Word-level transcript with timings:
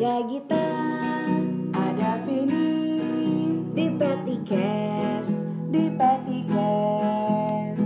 Ada 0.00 0.24
Gita, 0.32 0.64
Ada 1.76 2.24
Vini 2.24 2.72
di 3.76 3.84
Petikes 4.00 5.28
di 5.68 5.92
Petikes 5.92 7.84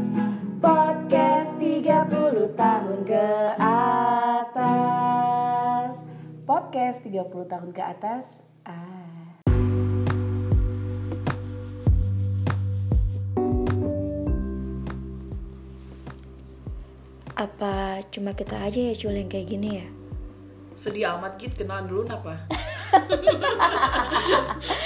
Podcast 0.62 1.58
30 1.58 2.54
tahun 2.54 3.02
ke 3.02 3.58
atas 4.38 6.06
Podcast 6.46 7.02
30 7.02 7.50
tahun 7.50 7.74
ke 7.74 7.82
atas 7.82 8.38
ah. 8.62 9.34
Apa 17.34 18.06
cuma 18.14 18.38
kita 18.38 18.62
aja 18.62 18.78
ya 18.78 18.94
Cul 18.94 19.18
yang 19.18 19.26
kayak 19.26 19.50
gini 19.50 19.82
ya? 19.82 20.03
Sedih 20.74 21.14
amat 21.16 21.38
gitu 21.38 21.62
kenalan 21.62 21.86
dulu 21.86 22.02
kenapa 22.06 22.34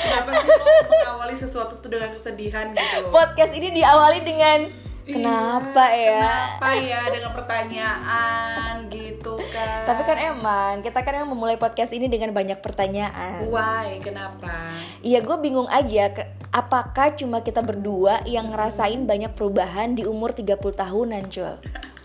kenapa 0.05 0.31
sih 0.37 0.49
lo 0.49 0.65
mengawali 0.89 1.37
sesuatu 1.37 1.81
tuh 1.81 1.91
dengan 1.91 2.13
kesedihan 2.13 2.73
gitu 2.73 3.09
Podcast 3.09 3.53
ini 3.57 3.73
diawali 3.73 4.21
dengan 4.25 4.89
Kenapa 5.09 5.89
Iya, 5.89 6.05
ya? 6.05 6.21
kenapa 6.21 6.69
ya? 6.77 7.01
Dengan 7.09 7.33
pertanyaan 7.33 8.73
gitu 8.93 9.41
kan. 9.41 9.89
Tapi 9.89 10.03
kan 10.05 10.19
emang 10.21 10.85
kita 10.85 11.01
kan 11.01 11.25
emang 11.25 11.33
memulai 11.33 11.57
podcast 11.57 11.97
ini 11.97 12.13
dengan 12.13 12.37
banyak 12.37 12.61
pertanyaan. 12.61 13.49
why? 13.49 13.97
Kenapa? 14.05 14.53
Iya 15.01 15.25
gue 15.25 15.37
bingung 15.41 15.65
aja. 15.73 16.13
Apakah 16.53 17.17
cuma 17.17 17.41
kita 17.41 17.65
berdua 17.65 18.21
yang 18.29 18.53
ngerasain 18.53 19.09
banyak 19.09 19.33
perubahan 19.33 19.97
di 19.97 20.05
umur 20.05 20.37
30 20.37 20.61
tahunan, 20.61 21.25
Cul. 21.33 21.57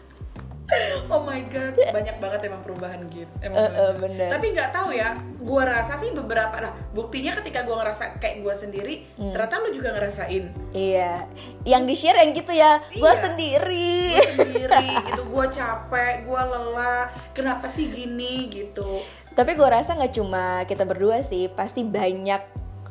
oh 1.08 1.22
my 1.22 1.44
god 1.48 1.76
banyak 1.76 2.16
banget 2.18 2.40
emang 2.46 2.62
perubahan 2.62 3.00
gitu 3.08 3.30
emang 3.40 3.60
eh, 3.60 3.70
banyak. 3.70 3.96
bener. 4.00 4.30
tapi 4.32 4.46
nggak 4.50 4.72
tahu 4.72 4.90
ya 4.90 5.10
gua 5.38 5.64
rasa 5.66 5.94
sih 5.96 6.10
beberapa 6.10 6.56
lah 6.58 6.72
buktinya 6.92 7.36
ketika 7.36 7.62
gua 7.62 7.84
ngerasa 7.84 8.18
kayak 8.18 8.42
gua 8.42 8.54
sendiri 8.54 9.06
Hmm. 9.14 9.30
ternyata 9.30 9.60
lu 9.60 9.70
juga 9.72 9.90
ngerasain 9.92 10.46
Iya, 10.72 11.30
yang 11.64 11.86
di-share 11.86 12.18
yang 12.18 12.34
gitu 12.34 12.50
ya, 12.50 12.82
gue 12.90 12.98
Iya. 13.04 13.22
sendiri. 13.22 13.94
Gua 14.10 14.26
sendiri 14.36 14.88
gitu 15.08 15.22
gua 15.28 15.46
capek 15.48 16.14
gua 16.24 16.42
lelah 16.44 17.04
kenapa 17.32 17.68
sih 17.68 17.86
gini 17.86 18.48
gitu 18.48 19.04
Tapi 19.32 19.54
gue 19.54 19.66
rasa 19.66 19.94
nggak 19.94 20.14
cuma 20.14 20.62
kita 20.64 20.84
berdua 20.84 21.22
sih, 21.22 21.46
pasti 21.48 21.82
banyak 21.82 22.42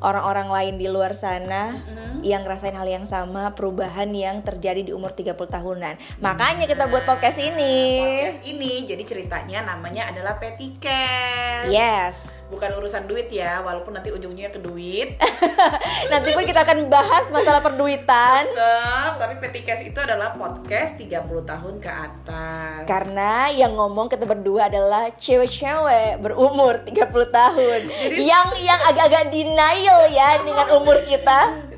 orang-orang 0.02 0.48
lain 0.50 0.74
di 0.76 0.86
luar 0.86 1.14
sana 1.14 1.78
yang 2.22 2.42
ngerasain 2.42 2.74
hal 2.74 2.86
yang 2.86 3.02
sama, 3.02 3.50
perubahan 3.54 4.06
yang 4.10 4.42
terjadi 4.42 4.82
di 4.82 4.92
umur 4.94 5.10
30 5.10 5.34
tahunan. 5.34 5.94
Makanya 6.18 6.66
kita 6.66 6.86
buat 6.86 7.02
podcast 7.02 7.38
ini. 7.38 7.98
podcast 7.98 8.42
ini 8.44 8.86
jadi 8.86 9.02
ceritanya 9.02 9.66
namanya 9.66 10.10
adalah 10.10 10.38
Petikes 10.38 11.70
Yes. 11.70 12.42
bukan 12.50 12.74
urusan 12.74 13.06
duit 13.06 13.30
ya 13.30 13.62
walaupun 13.62 13.94
nanti 13.94 14.10
ujung-ujungnya 14.10 14.50
ke 14.50 14.60
duit 14.60 15.14
Nanti 16.12 16.34
pun 16.34 16.44
kita 16.44 16.66
akan 16.66 16.90
bahas 16.90 17.30
masalah 17.30 17.62
perduitan. 17.62 18.44
Tetep, 18.44 19.12
tapi 19.16 19.34
Petikes 19.40 19.80
itu 19.80 19.96
adalah 19.96 20.34
podcast 20.34 20.98
30 20.98 21.22
tahun 21.42 21.74
ke 21.78 21.90
atas 21.90 22.80
Karena 22.84 23.48
yang 23.48 23.72
ngomong 23.72 24.10
kita 24.10 24.26
berdua 24.26 24.66
adalah 24.66 25.10
cewek-cewek 25.14 26.18
berumur 26.18 26.82
30 26.82 26.92
tahun 27.30 27.80
Yang 28.18 28.48
yang 28.60 28.80
agak-agak 28.90 29.24
denial 29.30 29.91
ya 30.12 30.40
dengan 30.42 30.66
umur 30.78 31.02
kita 31.04 31.72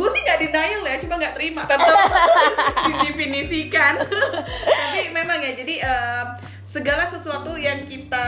gue 0.00 0.08
sih 0.16 0.22
nggak 0.24 0.38
denial 0.40 0.82
ya, 0.88 0.96
cuma 1.04 1.14
nggak 1.20 1.34
terima 1.36 1.68
tetap 1.68 1.84
didefinisikan. 2.88 3.94
Tapi 4.88 5.12
memang 5.12 5.38
ya, 5.44 5.52
jadi 5.52 5.74
eh, 5.84 6.24
segala 6.64 7.04
sesuatu 7.04 7.52
yang 7.60 7.84
kita 7.84 8.26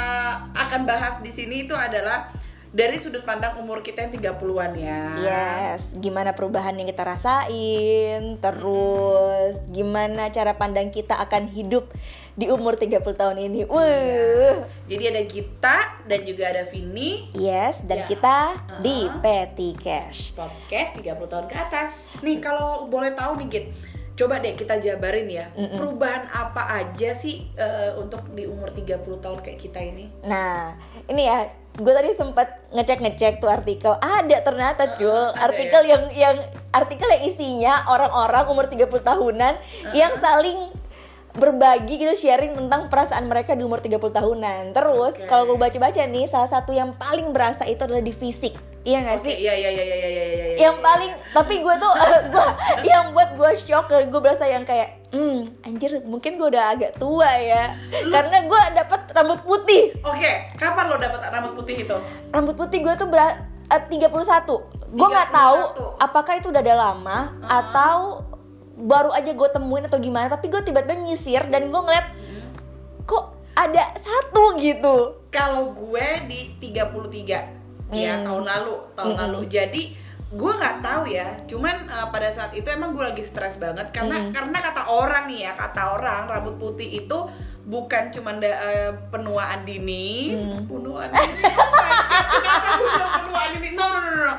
akan 0.53 0.85
bahas 0.85 1.23
di 1.25 1.33
sini 1.33 1.65
itu 1.65 1.73
adalah 1.73 2.29
dari 2.73 2.97
sudut 2.97 3.21
pandang 3.21 3.53
umur 3.57 3.81
kita 3.81 4.01
yang 4.01 4.11
30-an 4.11 4.73
ya. 4.75 5.03
Yes, 5.15 5.93
gimana 5.95 6.33
perubahan 6.33 6.73
yang 6.73 6.89
kita 6.89 7.05
rasain 7.05 8.41
Terus 8.41 9.69
gimana 9.69 10.29
cara 10.29 10.57
pandang 10.57 10.89
kita 10.89 11.15
akan 11.19 11.47
hidup 11.47 11.93
di 12.33 12.49
umur 12.49 12.75
30 12.75 12.97
tahun 13.05 13.37
ini 13.43 13.69
Wuh 13.69 14.57
Jadi 14.87 15.05
ada 15.07 15.23
Gita 15.23 15.77
dan 16.03 16.21
juga 16.23 16.49
ada 16.49 16.65
Vini 16.65 17.29
Yes, 17.33 17.85
dan 17.85 17.99
Ya. 17.99 18.07
kita 18.09 18.37
di 18.81 19.05
Uh-huh. 19.05 19.21
Petty 19.21 19.77
Cash 19.77 20.33
podcast 20.33 20.97
30 20.97 21.13
tahun 21.23 21.47
ke 21.47 21.55
atas. 21.55 22.09
Nih 22.21 22.39
kalau 22.39 22.87
boleh 22.87 23.13
tahu 23.13 23.37
nih 23.37 23.49
Git, 23.49 23.67
coba 24.15 24.39
deh 24.39 24.53
kita 24.53 24.77
jabarin 24.79 25.27
ya. 25.27 25.53
Perubahan 25.53 26.25
apa 26.27 26.73
aja 26.79 27.13
sih 27.13 27.53
eh, 27.53 27.93
untuk 27.95 28.25
di 28.31 28.45
umur 28.45 28.71
30 28.71 28.97
tahun 29.19 29.39
kayak 29.39 29.59
kita 29.59 29.81
ini? 29.83 30.09
Nah, 30.23 30.73
ini 31.05 31.23
ya, 31.23 31.47
gue 31.73 31.93
tadi 31.93 32.13
sempat 32.13 32.69
ngecek-ngecek 32.77 33.41
tuh 33.41 33.49
artikel. 33.49 33.97
Ada 33.97 34.45
ternyata, 34.45 34.93
Jul, 35.01 35.33
ada 35.33 35.49
artikel 35.49 35.83
yang 35.89 36.03
yang 36.13 36.37
artikel 36.69 37.09
yang 37.09 37.23
isinya 37.25 37.75
orang-orang 37.89 38.45
umur 38.53 38.69
30 38.69 38.93
tahunan 39.01 39.55
yang 39.97 40.13
saling 40.21 40.69
berbagi 41.33 41.97
gitu 41.97 42.13
sharing 42.13 42.53
tentang 42.53 42.93
perasaan 42.93 43.25
mereka 43.25 43.57
di 43.57 43.65
umur 43.65 43.81
30 43.81 43.97
tahunan. 43.97 44.77
Terus 44.77 45.17
Oke. 45.17 45.25
kalau 45.25 45.49
gue 45.49 45.57
baca-baca 45.57 46.05
nih, 46.05 46.29
salah 46.29 46.53
satu 46.53 46.77
yang 46.77 46.93
paling 47.01 47.33
berasa 47.33 47.65
itu 47.65 47.81
adalah 47.89 48.05
di 48.05 48.13
fisik. 48.13 48.53
Iya 48.83 48.99
gak 49.07 49.21
sih? 49.23 49.35
iya 49.39 49.55
iya 49.55 49.71
iya 49.71 49.85
iya 49.87 49.95
iya 49.95 50.09
iya. 50.11 50.25
iya, 50.27 50.47
yang 50.59 50.75
iya. 50.75 50.83
paling 50.83 51.13
tapi 51.31 51.63
gue 51.63 51.75
tuh 51.79 51.93
gua 52.35 52.51
yang 52.83 53.15
buat 53.15 53.39
gue 53.39 53.51
shock 53.55 53.87
gue 53.87 54.21
berasa 54.21 54.43
yang 54.51 54.67
kayak 54.67 55.02
hmm 55.13 55.39
anjir 55.63 56.01
mungkin 56.03 56.35
gue 56.35 56.49
udah 56.49 56.73
agak 56.73 56.97
tua 56.97 57.29
ya 57.37 57.77
karena 57.93 58.43
gue 58.43 58.61
dapet 58.73 59.01
rambut 59.13 59.41
putih 59.43 59.93
Oke, 60.03 60.33
kapan 60.57 60.89
lo 60.89 60.97
dapat 60.97 61.21
rambut 61.29 61.53
putih 61.55 61.85
itu? 61.85 61.97
rambut 62.29 62.57
putih 62.57 62.81
gue 62.81 62.95
tuh 62.97 63.07
ber 63.07 63.21
31 63.69 64.09
gue 64.93 65.09
nggak 65.09 65.31
tahu 65.31 65.61
31. 65.97 66.05
apakah 66.05 66.35
itu 66.35 66.49
udah 66.49 66.61
ada 66.61 66.75
lama 66.75 67.19
atau 67.43 68.25
baru 68.75 69.13
aja 69.13 69.31
gue 69.31 69.49
temuin 69.51 69.85
atau 69.85 69.97
gimana 69.97 70.27
tapi 70.27 70.49
gue 70.49 70.61
tiba-tiba 70.61 70.97
nyisir 70.99 71.45
dan 71.47 71.69
gue 71.69 71.77
ngeliat 71.79 72.07
kok 73.05 73.25
ada 73.53 73.85
satu 73.95 74.57
gitu 74.57 75.21
Kalau 75.29 75.73
gue 75.73 76.07
di 76.25 76.41
33 76.59 77.61
ya 77.93 78.17
Hmm. 78.17 78.25
tahun 78.25 78.45
lalu, 78.45 78.75
tahun 78.97 79.13
lalu. 79.19 79.41
Jadi 79.49 79.83
gue 80.33 80.53
nggak 80.55 80.81
tahu 80.81 81.05
ya. 81.07 81.29
Cuman 81.45 81.77
eh, 81.85 82.07
pada 82.09 82.29
saat 82.29 82.53
itu 82.53 82.65
emang 82.67 82.91
gue 82.91 83.05
lagi 83.05 83.21
stres 83.21 83.57
banget 83.57 83.89
karena 83.91 84.17
Hmm. 84.19 84.33
karena 84.33 84.59
kata 84.59 84.83
orang 84.87 85.25
nih 85.27 85.45
ya, 85.45 85.53
kata 85.55 85.95
orang 85.95 86.25
rambut 86.25 86.57
putih 86.57 86.89
itu 86.99 87.19
bukan 87.63 88.11
cuman 88.11 88.37
da- 88.37 88.59
eh, 88.61 88.91
penuaan 89.09 89.63
dini, 89.63 90.35
Hmm. 90.35 90.67
penuaan 90.67 91.09
dini. 91.09 91.43
Oh 92.73 93.09
penuaan 93.15 93.49
dini? 93.55 93.69
No, 93.73 93.87
no, 93.87 94.01
no, 94.01 94.13
no. 94.25 94.35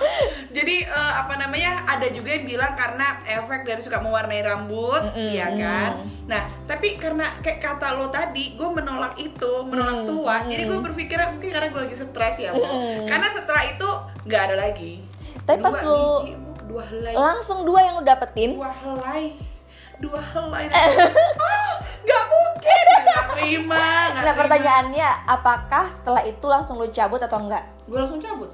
Jadi 0.49 0.83
eh, 0.83 1.13
apa 1.15 1.37
namanya? 1.37 1.85
Ada 1.85 2.09
juga 2.09 2.29
yang 2.31 2.45
bilang 2.45 2.73
karena 2.73 3.21
efek 3.23 3.63
dari 3.63 3.79
suka 3.79 3.99
mewarnai 3.99 4.41
rambut, 4.41 5.01
iya 5.15 5.45
kan? 5.47 5.91
Nah, 6.25 6.41
tapi 6.65 6.95
karena 6.95 7.37
kayak 7.39 7.59
kata 7.59 7.93
lo 7.93 8.09
tadi, 8.09 8.53
gue 8.53 8.69
menolak 8.71 9.13
itu, 9.15 9.53
menolak 9.63 10.03
Mm, 10.03 10.05
tua. 10.05 10.35
mm. 10.39 10.49
Jadi 10.49 10.63
gue 10.65 10.79
berpikir 10.81 11.17
mungkin 11.27 11.49
karena 11.49 11.67
gue 11.69 11.81
lagi 11.81 11.95
stres 11.95 12.35
ya. 12.39 12.51
Mm. 12.51 13.05
Karena 13.05 13.27
setelah 13.29 13.63
itu 13.63 13.89
nggak 14.25 14.41
ada 14.43 14.55
lagi. 14.59 14.93
Tapi 15.43 15.59
pas 15.59 15.75
lu- 15.83 16.23
biji, 16.23 16.33
Bo. 16.39 16.51
dua 16.73 16.83
helai, 16.87 17.13
langsung 17.13 17.67
dua 17.67 17.79
yang 17.83 17.99
lu 17.99 18.03
dapetin 18.03 18.55
dua 18.55 18.71
helai, 18.71 19.23
dua 19.99 20.19
helai. 20.19 20.65
nggak 22.07 22.23
mungkin, 22.27 22.83
nggak 23.05 23.23
terima. 23.35 23.75
nggak 23.75 24.09
nah 24.11 24.23
terima. 24.23 24.39
pertanyaannya 24.39 25.09
apakah 25.27 25.85
setelah 25.91 26.23
itu 26.23 26.45
langsung 26.47 26.79
lu 26.79 26.87
cabut 26.89 27.19
atau 27.19 27.39
enggak 27.39 27.63
gue 27.83 27.99
langsung 27.99 28.19
cabut. 28.19 28.49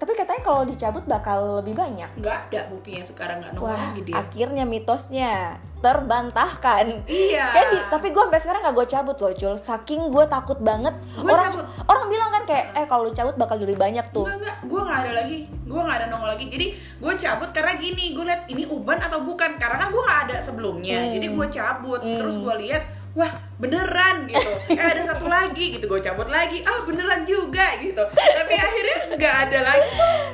Tapi 0.00 0.16
katanya 0.16 0.40
kalau 0.40 0.64
dicabut 0.64 1.04
bakal 1.04 1.60
lebih 1.60 1.76
banyak 1.76 2.08
Nggak 2.16 2.48
ada 2.48 2.60
buktinya 2.66 3.04
sekarang 3.04 3.36
nggak 3.38 3.52
nongol 3.52 3.68
Wah, 3.68 3.76
lagi 3.76 4.00
dia. 4.02 4.14
akhirnya 4.16 4.64
mitosnya 4.64 5.60
terbantahkan. 5.80 6.86
Iya. 7.04 7.46
Kan 7.50 7.64
di- 7.70 7.86
tapi 7.88 8.06
gue 8.10 8.20
sampai 8.20 8.36
sekarang 8.36 8.60
gak 8.62 8.74
gue 8.74 8.86
cabut 8.86 9.16
loh, 9.16 9.32
cul. 9.32 9.54
Saking 9.56 10.12
gue 10.12 10.24
takut 10.26 10.60
banget. 10.60 10.92
Gua 11.14 11.32
orang 11.32 11.56
cabut. 11.56 11.66
orang 11.86 12.04
bilang 12.06 12.30
kan 12.30 12.42
kayak, 12.44 12.64
eh 12.74 12.84
kalau 12.84 13.08
lu 13.08 13.12
cabut 13.12 13.32
bakal 13.34 13.56
lebih 13.56 13.76
banyak 13.76 14.04
tuh. 14.10 14.24
Enggak, 14.24 14.36
enggak, 14.38 14.56
gue 14.62 14.80
nggak 14.82 14.98
ada 15.00 15.12
lagi 15.14 15.38
Gue 15.64 15.80
nggak 15.80 15.96
ada 15.96 16.06
nongol 16.10 16.28
lagi 16.28 16.44
Jadi 16.50 16.66
gue 16.98 17.12
cabut 17.14 17.48
karena 17.48 17.72
gini 17.76 18.10
Gue 18.10 18.26
liat 18.26 18.42
ini 18.44 18.66
uban 18.66 18.98
atau 18.98 19.22
bukan 19.22 19.54
Karena 19.54 19.78
kan 19.78 19.88
gue 19.88 20.02
nggak 20.02 20.20
ada 20.26 20.36
sebelumnya 20.36 20.98
Hmm. 20.98 21.12
Jadi 21.14 21.26
gue 21.30 21.46
cabut 21.48 22.00
Hmm. 22.02 22.18
Terus 22.18 22.36
gue 22.36 22.54
lihat 22.60 22.82
Wah 23.10 23.32
beneran 23.58 24.30
gitu. 24.30 24.52
Eh 24.70 24.78
ada 24.78 25.02
satu 25.02 25.26
lagi 25.26 25.74
gitu 25.74 25.90
Gue 25.90 25.98
cabut 25.98 26.30
lagi. 26.30 26.62
Ah 26.62 26.86
beneran 26.86 27.26
juga 27.26 27.74
gitu. 27.82 28.02
Tapi 28.14 28.54
akhirnya 28.54 28.98
nggak 29.18 29.34
ada 29.48 29.58
lagi. 29.66 29.88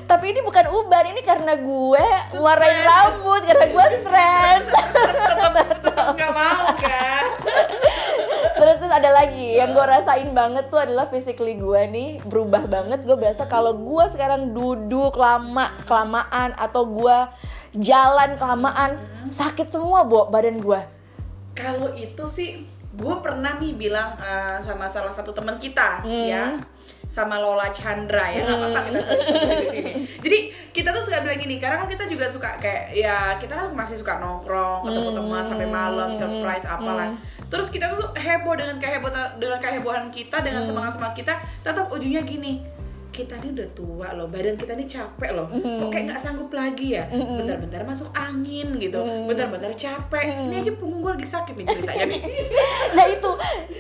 Tapi 0.05 0.25
ini 0.37 0.41
bukan 0.45 0.69
uban, 0.71 1.05
ini 1.09 1.25
karena 1.25 1.57
gue 1.57 2.07
warnain 2.37 2.81
rambut 2.85 3.43
karena 3.49 3.67
gue 3.73 3.85
stres. 4.05 4.65
Nggak 6.15 6.33
mau 6.37 6.67
kan? 6.77 7.25
Terus 8.57 8.77
terus 8.81 8.93
ada 8.93 9.11
lagi 9.13 9.57
yang 9.57 9.73
gue 9.73 9.85
rasain 9.85 10.31
banget 10.37 10.69
tuh 10.73 10.81
adalah 10.81 11.09
physically 11.09 11.57
gue 11.57 11.81
nih 11.89 12.11
berubah 12.29 12.69
banget. 12.69 13.09
Gue 13.09 13.17
berasa 13.17 13.49
kalau 13.49 13.73
gue 13.73 14.05
sekarang 14.13 14.53
duduk 14.53 15.17
lama 15.17 15.73
kelamaan 15.89 16.53
atau 16.61 16.85
gue 16.85 17.19
jalan 17.77 18.37
kelamaan 18.37 19.01
sakit 19.33 19.73
semua 19.73 20.05
bo 20.05 20.29
badan 20.29 20.61
gue. 20.61 20.96
Kalau 21.57 21.97
itu 21.97 22.25
sih 22.29 22.61
gue 22.97 23.15
pernah 23.21 23.57
nih 23.57 23.77
bilang 23.77 24.17
uh, 24.17 24.57
sama 24.61 24.89
salah 24.89 25.13
satu 25.13 25.33
teman 25.33 25.57
kita 25.57 26.05
Hmm. 26.05 26.29
ya. 26.29 26.45
Sama 27.07 27.39
Lola 27.41 27.73
Chandra 27.73 28.29
ya. 28.29 28.45
Nggak 28.45 28.59
apa-apa 28.61 28.81
kita 28.93 29.01
di 29.57 29.67
sini. 29.73 29.93
Jadi 30.21 30.39
kita 30.71 30.93
tuh 30.93 31.01
suka 31.01 31.25
bilang 31.25 31.41
gini 31.41 31.57
karena 31.57 31.81
kan 31.81 31.89
kita 31.89 32.05
juga 32.07 32.29
suka 32.29 32.61
kayak 32.61 32.93
ya 32.93 33.41
kita 33.41 33.57
kan 33.57 33.73
masih 33.73 33.97
suka 33.97 34.21
nongkrong 34.21 34.85
ketemu 34.85 35.11
teman 35.17 35.43
sampai 35.47 35.69
malam 35.71 36.09
surprise 36.13 36.67
apalah. 36.69 37.15
Terus 37.47 37.71
kita 37.71 37.95
tuh 37.95 38.11
heboh 38.19 38.59
dengan 38.59 38.77
kehebohan 38.83 39.39
dengan 39.39 39.59
kehebohan 39.63 40.11
kita 40.11 40.43
dengan 40.43 40.67
semangat 40.67 40.99
semangat 40.99 41.15
kita 41.15 41.35
tetap 41.63 41.87
ujungnya 41.89 42.27
gini 42.27 42.76
kita 43.17 43.41
ini 43.41 43.57
udah 43.57 43.69
tua 43.73 44.09
loh 44.13 44.29
badan 44.29 44.61
kita 44.61 44.77
ini 44.77 44.85
capek 44.85 45.33
loh. 45.33 45.49
Kok 45.49 45.89
kayak 45.89 46.05
nggak 46.13 46.21
sanggup 46.21 46.53
lagi 46.53 47.01
ya? 47.01 47.09
Bentar-bentar 47.09 47.81
masuk 47.89 48.13
angin 48.13 48.77
gitu. 48.77 49.01
Bentar-bentar 49.25 49.73
capek. 49.73 50.53
Ini 50.53 50.61
aja 50.61 50.73
punggung 50.77 51.01
gue 51.01 51.13
lagi 51.17 51.25
sakit 51.25 51.55
nih 51.57 51.65
ceritanya 51.65 52.05
nih. 52.13 52.21
Nah 52.97 53.05
itu 53.09 53.31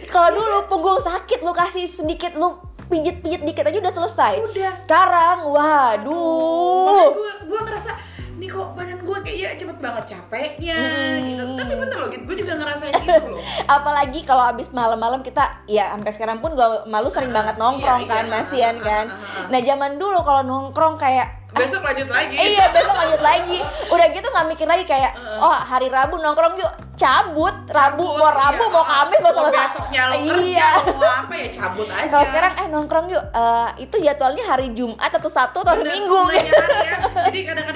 kalau 0.08 0.32
dulu 0.32 0.56
punggung 0.72 1.00
sakit 1.04 1.44
lu 1.44 1.52
kasih 1.52 1.84
sedikit 1.84 2.32
lu 2.40 2.56
pijit-pijit 2.88 3.44
dikit 3.44 3.64
aja 3.68 3.78
udah 3.82 3.94
selesai. 3.94 4.34
Udah. 4.40 4.72
Sekarang, 4.78 5.52
waduh. 5.52 7.12
Gue 7.12 7.32
gue 7.44 7.60
ngerasa 7.60 7.92
nih 8.36 8.48
kok 8.52 8.68
badan 8.76 9.00
gue 9.00 9.18
kayak 9.24 9.38
ya 9.40 9.50
cepet 9.56 9.78
banget 9.80 10.04
capeknya 10.12 10.78
gitu. 11.24 11.44
Tapi 11.56 11.72
bener 11.72 11.96
loh 11.96 12.08
gitu 12.12 12.22
gue 12.28 12.36
juga 12.44 12.52
ngerasain 12.60 12.92
gitu 12.92 13.28
loh. 13.32 13.40
Apalagi 13.76 14.20
kalau 14.28 14.44
abis 14.44 14.76
malam-malam 14.76 15.24
kita 15.24 15.64
ya 15.64 15.88
sampai 15.96 16.12
sekarang 16.12 16.38
pun 16.44 16.52
gua 16.52 16.84
malu 16.84 17.08
sering 17.08 17.32
banget 17.32 17.56
nongkrong 17.56 18.04
iya, 18.04 18.12
kan 18.12 18.24
iya. 18.28 18.32
masian 18.32 18.76
kan. 18.84 19.08
Nah 19.48 19.60
zaman 19.64 19.96
dulu 19.96 20.20
kalau 20.20 20.44
nongkrong 20.44 21.00
kayak 21.00 21.48
besok 21.56 21.80
lanjut 21.80 22.08
lagi. 22.12 22.36
Eh, 22.36 22.48
iya 22.52 22.68
besok 22.68 22.92
lanjut 22.92 23.22
lagi. 23.24 23.58
Udah 23.94 24.06
gitu 24.12 24.26
nggak 24.28 24.46
mikir 24.52 24.68
lagi 24.68 24.84
kayak 24.84 25.16
oh 25.40 25.56
hari 25.56 25.88
Rabu 25.88 26.20
nongkrong 26.20 26.60
yuk. 26.60 26.72
Cabut. 26.96 27.52
Rabu 27.68 28.08
Cabut, 28.08 28.20
mau 28.24 28.32
Rabu 28.32 28.64
iya. 28.64 28.72
mau 28.72 28.84
Kamis 28.88 29.20
mau 29.20 29.28
Mau 29.28 29.48
Selasa. 29.52 29.64
besoknya 29.68 30.02
lo 30.08 30.16
kerja 30.16 30.40
iya 30.48 30.68
mau 30.96 31.12
apa 31.12 31.34
ya 31.36 31.48
cabut 31.52 31.88
aja. 31.92 32.08
kalau 32.08 32.24
sekarang 32.24 32.52
eh 32.56 32.66
nongkrong 32.72 33.06
yuk. 33.12 33.24
Eh, 33.36 33.68
itu 33.84 33.96
jadwalnya 34.00 34.44
hari 34.48 34.66
Jumat 34.72 35.12
atau 35.12 35.28
Sabtu 35.28 35.60
atau 35.60 35.76
hari 35.76 35.84
Minggu. 35.92 36.20
bener 36.32 36.56
hari 36.56 36.88
ya. 36.88 36.96
jadi 37.28 37.38
kadang-kadang 37.52 37.75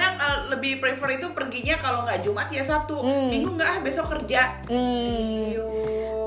lebih 0.61 0.77
prefer 0.77 1.17
itu 1.17 1.33
perginya 1.33 1.73
kalau 1.81 2.05
nggak 2.05 2.21
Jumat 2.21 2.45
ya 2.53 2.61
Sabtu 2.61 3.01
Minggu 3.01 3.57
nggak 3.57 3.65
ah 3.65 3.79
besok 3.81 4.13
kerja 4.13 4.61
Hmm. 4.69 5.49
Iyo, 5.51 5.67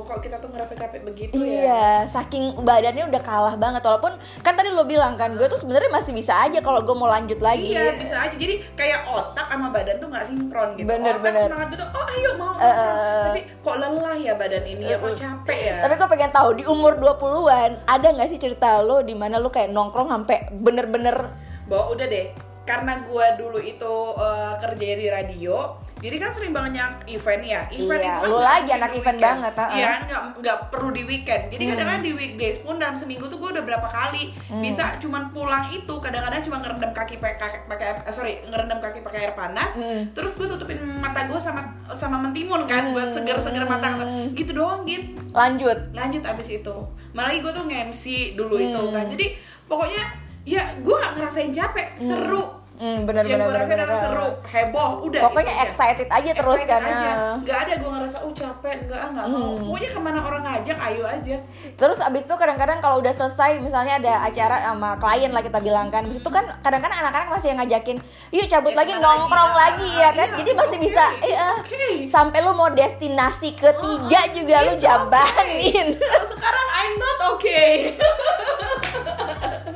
kok 0.02 0.18
kita 0.18 0.42
tuh 0.42 0.50
ngerasa 0.50 0.74
capek 0.74 1.06
begitu 1.06 1.38
ya 1.38 1.62
Iya, 1.64 1.86
saking 2.10 2.60
badannya 2.60 3.06
udah 3.08 3.22
kalah 3.22 3.54
banget. 3.54 3.80
Walaupun 3.80 4.18
kan 4.42 4.52
tadi 4.52 4.74
lo 4.74 4.84
bilang 4.84 5.14
kan, 5.14 5.32
gue 5.38 5.46
tuh 5.46 5.56
sebenarnya 5.56 5.88
masih 5.88 6.12
bisa 6.12 6.34
aja 6.34 6.58
kalau 6.60 6.82
gue 6.82 6.92
mau 6.92 7.06
lanjut 7.06 7.38
lagi. 7.38 7.72
Iya 7.72 7.94
bisa 7.96 8.26
aja. 8.26 8.34
Jadi 8.34 8.60
kayak 8.74 9.06
otak 9.06 9.46
sama 9.46 9.70
badan 9.70 9.96
tuh 10.02 10.08
nggak 10.10 10.24
sinkron 10.26 10.68
gitu. 10.76 10.88
Bener, 10.90 11.14
otak 11.16 11.24
bener. 11.30 11.48
semangat 11.48 11.68
gitu. 11.72 11.84
Oh 11.86 12.04
ayo 12.10 12.30
mau. 12.36 12.52
Eh, 12.58 12.66
eh. 12.66 13.22
Tapi 13.30 13.40
kok 13.62 13.76
lelah 13.78 14.16
ya 14.18 14.32
badan 14.34 14.64
ini 14.66 14.84
ya 14.84 14.96
kok 14.98 15.14
capek 15.14 15.58
ya. 15.62 15.76
Tapi 15.86 15.94
gue 15.94 16.08
pengen 16.10 16.32
tahu 16.34 16.48
di 16.58 16.64
umur 16.66 16.92
20-an 16.98 17.70
ada 17.86 18.06
nggak 18.10 18.28
sih 18.28 18.40
cerita 18.42 18.82
lo 18.82 19.00
di 19.00 19.14
mana 19.14 19.38
lo 19.38 19.48
kayak 19.48 19.70
nongkrong 19.70 20.10
sampai 20.10 20.50
bener-bener 20.52 21.32
Bahwa 21.64 21.96
udah 21.96 22.06
deh. 22.06 22.53
Karena 22.64 23.00
gua 23.02 23.32
dulu 23.34 23.56
itu 23.56 23.94
eh, 24.16 24.52
kerja 24.56 24.88
di 24.94 25.06
radio, 25.06 25.56
jadi 25.96 26.16
kan 26.16 26.30
sering 26.30 26.50
banyak 26.50 27.04
event 27.06 27.42
ya. 27.42 27.60
Event 27.68 27.96
Iya, 27.98 28.12
itu 28.14 28.20
kan 28.20 28.30
lu 28.30 28.38
lagi 28.38 28.70
anak 28.72 28.90
event 28.90 29.04
weekend. 29.14 29.20
banget, 29.20 29.54
ah, 29.54 29.68
Iya, 29.70 29.84
ah. 29.86 29.98
nggak 30.02 30.22
nggak 30.38 30.56
perlu 30.68 30.90
di 30.90 31.02
weekend. 31.02 31.42
Jadi 31.48 31.62
kadang-kadang 31.66 32.02
di 32.02 32.12
weekdays 32.14 32.58
pun 32.58 32.76
dalam 32.76 32.92
seminggu 32.94 33.24
tuh 33.24 33.36
gue 33.36 33.50
udah 33.50 33.62
berapa 33.62 33.84
kali 33.86 34.32
Hmm. 34.46 34.60
bisa 34.60 34.96
cuman 34.96 35.28
pulang 35.30 35.68
itu 35.68 35.94
kadang-kadang 35.94 36.40
cuma 36.40 36.56
ngerendam 36.58 36.90
kaki 36.90 37.16
pakai 37.16 37.36
pakai 37.64 37.86
eh, 38.00 38.10
sorry 38.10 38.40
ngerendam 38.42 38.78
kaki 38.78 39.00
pakai 39.00 39.18
air 39.22 39.34
panas. 39.34 39.74
Hmm. 39.74 40.08
Terus 40.10 40.32
gue 40.34 40.46
tutupin 40.46 40.76
mata 40.80 41.24
gue 41.24 41.36
sama 41.36 41.60
sama 41.92 42.16
mentimun 42.18 42.64
kan 42.64 42.88
buat 42.90 43.10
seger-seger 43.10 43.64
mata 43.64 43.88
Hmm. 43.90 44.32
gitu 44.32 44.52
doang 44.52 44.84
gitu 44.84 45.20
lanjut. 45.30 45.76
lanjut 45.92 46.22
abis 46.22 46.48
itu 46.54 46.74
malah 47.10 47.30
gue 47.30 47.50
tuh 47.50 47.64
nge-MC 47.64 48.04
dulu 48.34 48.56
itu 48.56 48.72
Hmm. 48.74 48.90
kan 48.90 49.04
jadi 49.06 49.26
pokoknya 49.64 50.02
ya 50.44 50.62
gue 50.76 50.94
gak 50.94 51.14
ngerasain 51.14 51.50
capek 51.50 51.98
seru 51.98 52.53
Hmm, 52.74 52.90
yang 52.90 53.06
bener-bener. 53.06 53.38
gue 53.40 53.54
rasain 53.56 53.78
adalah 53.78 54.00
seru 54.00 54.28
heboh 54.44 54.90
udah 55.00 55.20
Pokoknya 55.22 55.46
itu 55.46 55.54
aja. 55.54 55.64
excited 55.64 56.08
aja 56.08 56.30
terus 56.32 56.58
Excited 56.58 56.74
kan. 56.74 56.82
aja. 56.84 57.10
ah. 57.12 57.34
nggak 57.38 57.58
ada 57.60 57.72
gue 57.76 57.86
ngerasa 57.88 58.16
oh 58.18 58.32
capek 58.32 58.76
nggak 58.84 58.98
ah 58.98 59.08
nggak 59.08 59.24
mau 59.28 59.50
pokoknya 59.62 59.88
ke 59.88 60.00
mana 60.00 60.18
orang 60.20 60.42
ngajak 60.42 60.78
ayo 60.84 61.04
aja 61.04 61.36
Terus 61.72 61.98
abis 61.98 62.22
itu 62.22 62.34
kadang-kadang 62.34 62.78
kalau 62.78 62.98
udah 62.98 63.10
selesai 63.10 63.50
misalnya 63.58 63.94
ada 63.96 64.12
acara 64.24 64.56
sama 64.64 64.90
klien 64.96 65.30
lah 65.30 65.40
kita 65.40 65.58
bilang 65.58 65.86
kan 65.88 66.02
Abis 66.02 66.18
itu 66.18 66.26
kan 66.28 66.44
kadang-kadang 66.58 66.98
anak-anak 67.00 67.28
masih 67.30 67.48
yang 67.48 67.58
ngajakin 67.60 67.96
Yuk 68.30 68.46
cabut 68.48 68.70
Eh, 68.70 68.76
lagi 68.76 68.92
nongkrong 68.96 69.52
lagi? 69.52 69.62
lagi 69.78 69.88
Ah, 69.92 70.00
ya 70.00 70.10
kan 70.12 70.28
iya, 70.28 70.36
Jadi 70.36 70.50
masih 70.52 70.70
okay, 70.72 70.84
bisa 70.84 71.04
it's 71.20 71.30
eh, 71.36 71.54
okay. 71.56 71.92
Sampai 72.04 72.38
lu 72.40 72.52
mau 72.52 72.68
destinasi 72.68 73.54
ketiga 73.54 74.20
juga 74.30 74.56
lu 74.60 74.72
jabanin 74.74 75.86
Kalau 75.94 76.26
sekarang 76.28 76.66
I'm 76.74 76.94
not 76.96 77.18
okay 77.32 77.94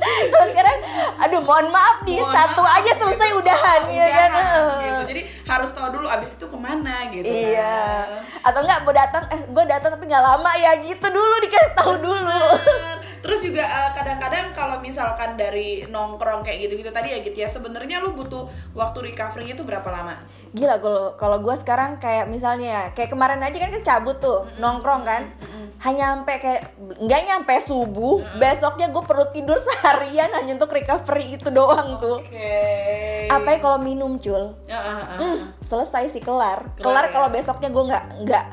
Terus 0.31 0.47
sekarang 0.51 0.77
aduh 1.19 1.41
mohon 1.41 1.67
maaf 1.69 1.97
nih 2.03 2.19
Mohon 2.19 2.35
satu 2.35 2.61
maaf, 2.61 2.77
aja 2.79 2.91
selesai 2.95 3.27
gitu. 3.29 3.39
udahan 3.39 3.81
ya 3.89 4.07
kan 4.09 4.29
gitu. 4.31 4.63
jadi 5.09 5.21
harus 5.45 5.69
tahu 5.71 5.87
dulu 5.91 6.07
abis 6.07 6.29
itu 6.35 6.45
ke 6.45 6.57
mana 6.57 6.95
gitu 7.11 7.25
Iya 7.25 7.79
kan. 8.05 8.07
Atau 8.45 8.59
enggak 8.63 8.79
mau 8.83 8.93
datang 8.93 9.23
eh 9.29 9.41
gue 9.43 9.63
datang 9.65 9.89
tapi 9.93 10.05
nggak 10.05 10.23
lama 10.23 10.51
ya 10.55 10.71
gitu 10.79 11.07
dulu 11.07 11.35
dikasih 11.41 11.71
tahu 11.73 11.93
dulu 11.97 12.41
Bener. 12.55 12.98
Terus 13.19 13.39
juga 13.43 13.63
eh, 13.63 13.89
kadang-kadang 13.95 14.51
kalau 14.55 14.77
misalkan 14.79 15.35
dari 15.35 15.83
nongkrong 15.87 16.43
kayak 16.43 16.67
gitu-gitu 16.67 16.91
tadi 16.91 17.13
ya 17.13 17.19
gitu 17.23 17.37
ya 17.37 17.49
sebenarnya 17.51 17.99
lu 18.03 18.15
butuh 18.15 18.47
waktu 18.73 19.11
recovery 19.13 19.53
itu 19.53 19.63
berapa 19.63 19.87
lama? 19.87 20.19
Gila 20.55 20.79
kalau 20.79 21.05
kalau 21.19 21.37
gue 21.43 21.55
sekarang 21.55 21.99
kayak 21.99 22.31
misalnya 22.31 22.67
ya, 22.67 22.83
kayak 22.95 23.11
kemarin 23.11 23.43
aja 23.43 23.57
kan 23.59 23.69
kita 23.71 23.83
cabut 23.85 24.17
tuh 24.19 24.47
nongkrong 24.57 25.03
kan 25.03 25.31
hanya 25.79 26.11
sampai 26.11 26.35
kayak 26.43 26.61
nggak 26.99 27.21
nyampe 27.23 27.55
subuh 27.63 28.19
besoknya 28.35 28.91
gue 28.91 29.03
perlu 29.03 29.31
tidur 29.31 29.55
seharian 29.67 30.27
hanya 30.35 30.59
untuk 30.59 30.75
recovery 30.75 31.39
itu 31.39 31.47
doang 31.47 31.95
tuh 32.03 32.19
Oke. 32.19 33.31
apa 33.31 33.47
ya 33.55 33.57
kalau 33.63 33.79
minum 33.79 34.19
cul 34.19 34.59
ah, 34.67 34.75
ah, 34.75 34.99
ah. 35.15 35.17
Hmm, 35.17 35.39
selesai 35.63 36.11
sih 36.11 36.19
kelar 36.19 36.67
Kelar 36.75 36.83
kelar 36.83 37.05
ya? 37.07 37.11
kalau 37.15 37.27
besoknya 37.31 37.69
gue 37.71 37.83
nggak 37.95 38.05
nggak 38.27 38.45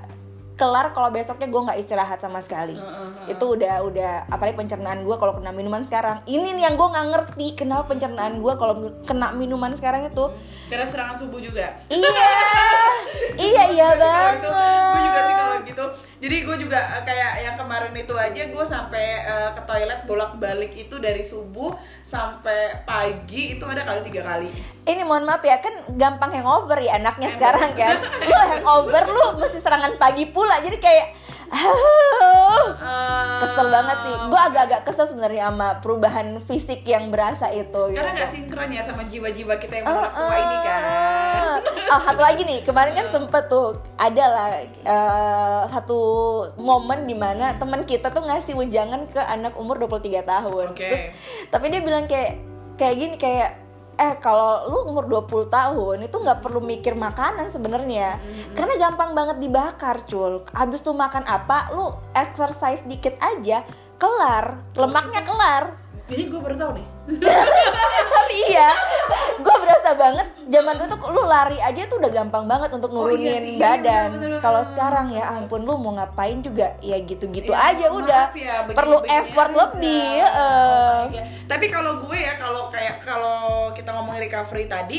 kelar 0.56 0.96
kalau 0.96 1.12
besoknya 1.12 1.52
gue 1.52 1.62
nggak 1.68 1.78
istirahat 1.78 2.18
sama 2.18 2.40
sekali. 2.40 2.74
Itu 3.28 3.54
udah 3.54 3.84
udah 3.84 4.12
apalagi 4.32 4.56
pencernaan 4.56 5.04
gue 5.04 5.16
kalau 5.20 5.36
kena 5.36 5.52
minuman 5.52 5.84
sekarang. 5.84 6.24
Ini 6.24 6.56
nih 6.56 6.64
yang 6.66 6.74
gue 6.80 6.88
nggak 6.88 7.06
ngerti 7.12 7.46
kenapa 7.54 7.92
pencernaan 7.92 8.40
gue 8.40 8.52
kalau 8.56 8.74
kena 9.04 9.36
minuman 9.36 9.76
sekarang 9.76 10.08
itu. 10.08 10.32
Karena 10.72 10.88
serangan 10.88 11.16
subuh 11.20 11.38
juga. 11.38 11.76
iya 11.92 12.10
Jadi 16.26 16.42
gue 16.42 16.56
juga 16.66 16.82
eh, 16.98 17.06
kayak 17.06 17.32
yang 17.38 17.54
kemarin 17.54 17.94
itu 17.94 18.10
aja 18.18 18.50
gue 18.50 18.64
sampai 18.66 19.06
eh, 19.22 19.50
ke 19.54 19.62
toilet 19.62 20.10
bolak-balik 20.10 20.74
itu 20.74 20.98
dari 20.98 21.22
subuh 21.22 21.70
sampai 22.02 22.82
pagi 22.82 23.54
itu 23.54 23.62
ada 23.62 23.86
kali 23.86 24.02
tiga 24.02 24.26
kali. 24.26 24.50
ini 24.86 25.02
mohon 25.06 25.22
maaf 25.22 25.42
ya 25.42 25.58
kan 25.62 25.70
gampang 25.94 26.34
hangover 26.34 26.82
ya 26.82 26.98
anaknya 26.98 27.30
sekarang 27.30 27.70
kan. 27.78 28.02
Lu 28.26 28.34
hangover 28.34 29.06
lu 29.06 29.38
mesti 29.38 29.62
serangan 29.62 29.94
pagi 30.02 30.26
pula. 30.26 30.58
Jadi 30.66 30.82
kayak 30.82 31.14
kesel 33.42 33.66
banget 33.70 33.98
sih 34.02 34.14
gue 34.26 34.40
agak-agak 34.40 34.80
kesel 34.88 35.06
sebenarnya 35.06 35.48
sama 35.48 35.68
perubahan 35.80 36.40
fisik 36.44 36.82
yang 36.84 37.08
berasa 37.12 37.50
itu 37.52 37.92
gitu. 37.92 37.98
Karena 37.98 38.12
nggak 38.16 38.30
sinkron 38.30 38.70
ya 38.72 38.82
sama 38.82 39.02
jiwa-jiwa 39.06 39.54
kita 39.60 39.74
yang 39.82 39.84
udah 39.86 40.12
tua 40.12 40.36
ini 40.36 40.56
kan. 40.64 40.82
Oh, 41.86 42.00
satu 42.02 42.20
lagi 42.20 42.42
nih, 42.42 42.60
kemarin 42.66 42.92
kan 42.98 43.06
sempet 43.14 43.46
tuh 43.46 43.78
ada 43.94 44.24
lah 44.26 44.50
eh, 44.66 45.62
satu 45.70 46.00
momen 46.58 47.06
di 47.06 47.14
mana 47.14 47.54
teman 47.56 47.86
kita 47.86 48.10
tuh 48.10 48.26
ngasih 48.26 48.58
wejangan 48.58 49.06
ke 49.10 49.20
anak 49.22 49.54
umur 49.54 49.78
23 49.78 50.22
tahun. 50.26 50.66
Oke. 50.74 50.82
Terus 50.82 51.04
tapi 51.52 51.70
dia 51.70 51.80
bilang 51.80 52.10
kayak 52.10 52.42
kayak 52.76 52.94
gini 52.98 53.16
kayak 53.16 53.65
eh 53.96 54.14
kalau 54.20 54.68
lu 54.68 54.92
umur 54.92 55.08
20 55.08 55.48
tahun 55.48 55.96
itu 56.04 56.16
nggak 56.20 56.44
perlu 56.44 56.60
mikir 56.60 56.92
makanan 56.92 57.48
sebenarnya. 57.48 58.20
Karena 58.52 58.74
gampang 58.76 59.16
banget 59.16 59.40
dibakar 59.40 60.04
cul. 60.04 60.44
Habis 60.52 60.84
tuh 60.84 60.92
makan 60.92 61.24
apa 61.24 61.72
lu 61.72 61.96
exercise 62.12 62.84
dikit 62.84 63.16
aja 63.18 63.64
kelar. 63.96 64.60
Lemaknya 64.76 65.24
kelar 65.24 65.85
Ini 66.06 66.22
gue 66.24 66.38
baru 66.38 66.54
tahu 66.54 66.70
nih. 66.72 66.86
tapi 68.06 68.36
iya 68.46 68.70
gue 69.36 69.56
berasa 69.56 69.94
banget 69.94 70.26
zaman 70.44 70.74
dulu 70.74 70.86
tuh 70.88 71.08
lu 71.08 71.22
lari 71.24 71.58
aja 71.58 71.82
tuh 71.84 71.98
udah 71.98 72.10
gampang 72.12 72.44
banget 72.44 72.70
untuk 72.72 72.90
Oh, 72.90 73.06
iya 73.06 73.14
nurunin 73.14 73.42
sih, 73.44 73.52
iya, 73.52 73.60
badan 73.60 74.08
bener, 74.12 74.38
kalau 74.38 74.62
sekarang 74.64 75.06
ya 75.08 75.24
ampun 75.32 75.62
lu 75.62 75.74
mau 75.76 75.94
ngapain 75.94 76.38
juga 76.40 76.74
ya 76.80 76.98
gitu-gitu 77.00 77.50
Ya, 77.50 77.58
aja 77.68 77.86
udah 77.88 78.24
ya, 78.32 78.56
begini- 78.64 78.74
perlu 78.74 78.98
begini 79.00 79.14
effort 79.16 79.50
aja. 79.50 79.58
lebih 79.64 80.18
Oh 80.26 81.00
God. 81.08 81.24
Tapi 81.46 81.66
kalau 81.68 81.92
gue 82.00 82.18
ya 82.18 82.34
kalau 82.36 82.62
kayak 82.68 82.94
kalau 83.00 83.38
kita 83.70 83.90
ngomongin 83.92 84.20
recovery 84.24 84.66
tadi 84.66 84.98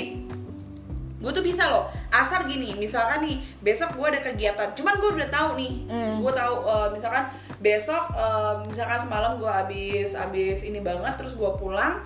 gue 1.18 1.32
tuh 1.34 1.42
bisa 1.42 1.68
loh 1.68 1.84
asal 2.10 2.46
gini 2.46 2.72
misalkan 2.74 3.20
nih 3.22 3.36
besok 3.60 3.90
gue 3.92 4.08
ada 4.08 4.22
kegiatan 4.22 4.70
cuman 4.72 4.96
gue 4.96 5.10
udah 5.18 5.30
tahu 5.30 5.50
nih 5.56 5.72
Hmm. 5.84 6.22
gue 6.22 6.32
tahu 6.32 6.56
eh, 6.64 6.88
misalkan 6.90 7.26
besok 7.58 8.14
eh, 8.14 8.54
misalkan 8.64 9.00
semalam 9.00 9.36
gue 9.36 9.50
habis 9.50 10.14
habis 10.14 10.62
ini 10.62 10.80
banget 10.80 11.14
terus 11.16 11.34
gue 11.34 11.52
pulang 11.56 12.00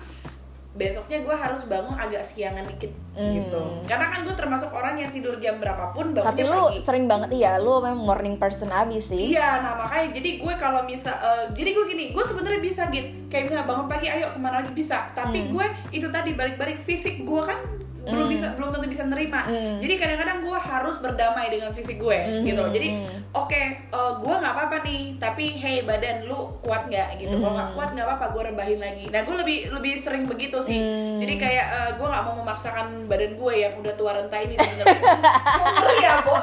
besoknya 0.72 1.20
gue 1.20 1.36
harus 1.36 1.68
bangun 1.68 1.92
agak 1.92 2.24
siangan 2.24 2.64
dikit 2.64 2.88
Hmm. 3.12 3.28
gitu 3.28 3.60
karena 3.84 4.08
kan 4.08 4.24
gue 4.24 4.32
termasuk 4.32 4.72
orang 4.72 4.96
yang 4.96 5.12
tidur 5.12 5.36
jam 5.36 5.60
berapapun 5.60 6.16
bangunnya 6.16 6.32
Tapi 6.32 6.48
lu 6.48 6.60
pagi 6.72 6.80
sering 6.80 7.04
banget 7.04 7.28
iya, 7.36 7.60
lu 7.60 7.76
memang 7.76 8.00
morning 8.00 8.40
person 8.40 8.72
abis 8.72 9.12
sih. 9.12 9.36
Iya, 9.36 9.60
nah 9.60 9.76
makanya 9.76 10.16
jadi 10.16 10.40
gue 10.40 10.54
kalau 10.56 10.80
misal, 10.80 11.12
eh, 11.12 11.44
jadi 11.52 11.76
gue 11.76 11.84
gini, 11.86 12.04
gue 12.08 12.24
sebenarnya 12.24 12.64
bisa 12.64 12.88
gitu, 12.88 13.04
kayak 13.28 13.52
misalnya 13.52 13.68
bangun 13.68 13.84
pagi, 13.84 14.08
ayo 14.08 14.32
ke 14.32 14.40
mana 14.40 14.64
lagi 14.64 14.72
bisa. 14.72 15.12
Tapi 15.12 15.44
Hmm. 15.44 15.52
gue 15.52 15.66
itu 15.92 16.08
tadi 16.08 16.32
balik-balik 16.32 16.88
fisik 16.88 17.20
gue 17.20 17.42
kan 17.44 17.60
belum 18.02 18.26
bisa, 18.26 18.46
belum 18.52 18.68
tentu 18.70 18.88
bisa 18.88 19.04
nerima. 19.04 19.40
Hmm. 19.42 19.78
Jadi 19.78 19.94
kadang-kadang 19.94 20.42
gue 20.42 20.58
harus 20.58 20.96
berdamai 20.98 21.46
dengan 21.48 21.70
fisik 21.70 21.96
gue, 21.96 22.18
Hmm. 22.18 22.42
gitu. 22.42 22.62
Jadi 22.68 22.88
oke, 23.30 23.62
eh, 23.88 24.12
gue 24.18 24.34
nggak 24.34 24.52
apa-apa 24.52 24.76
nih, 24.82 25.00
tapi 25.16 25.54
hey 25.54 25.82
badan 25.82 26.26
lu 26.26 26.34
kuat 26.58 26.86
nggak 26.86 27.16
gitu? 27.16 27.30
Kalau 27.32 27.52
nggak 27.52 27.68
Hmm. 27.70 27.76
kuat 27.76 27.88
nggak 27.92 28.02
apa-apa, 28.04 28.26
gue 28.28 28.42
rebahin 28.48 28.78
lagi. 28.78 29.04
Nah 29.06 29.22
gue 29.22 29.36
lebih 29.36 29.58
lebih 29.70 29.92
sering 29.96 30.26
begitu 30.26 30.58
sih. 30.58 30.74
Hmm. 30.74 31.22
Jadi 31.22 31.34
kayak 31.36 31.66
eh, 31.68 31.90
gue 31.94 32.04
nggak 32.04 32.24
mau 32.24 32.34
memaksakan 32.38 32.86
badan 33.06 33.32
gue 33.32 33.52
yang 33.56 33.72
udah 33.76 33.94
tua 33.94 34.10
renta 34.12 34.36
ini 34.36 34.54
sebenarnya. 34.54 35.02
Kok 35.56 35.68
ngeri 35.72 35.96
ya, 36.00 36.14
Bo? 36.20 36.34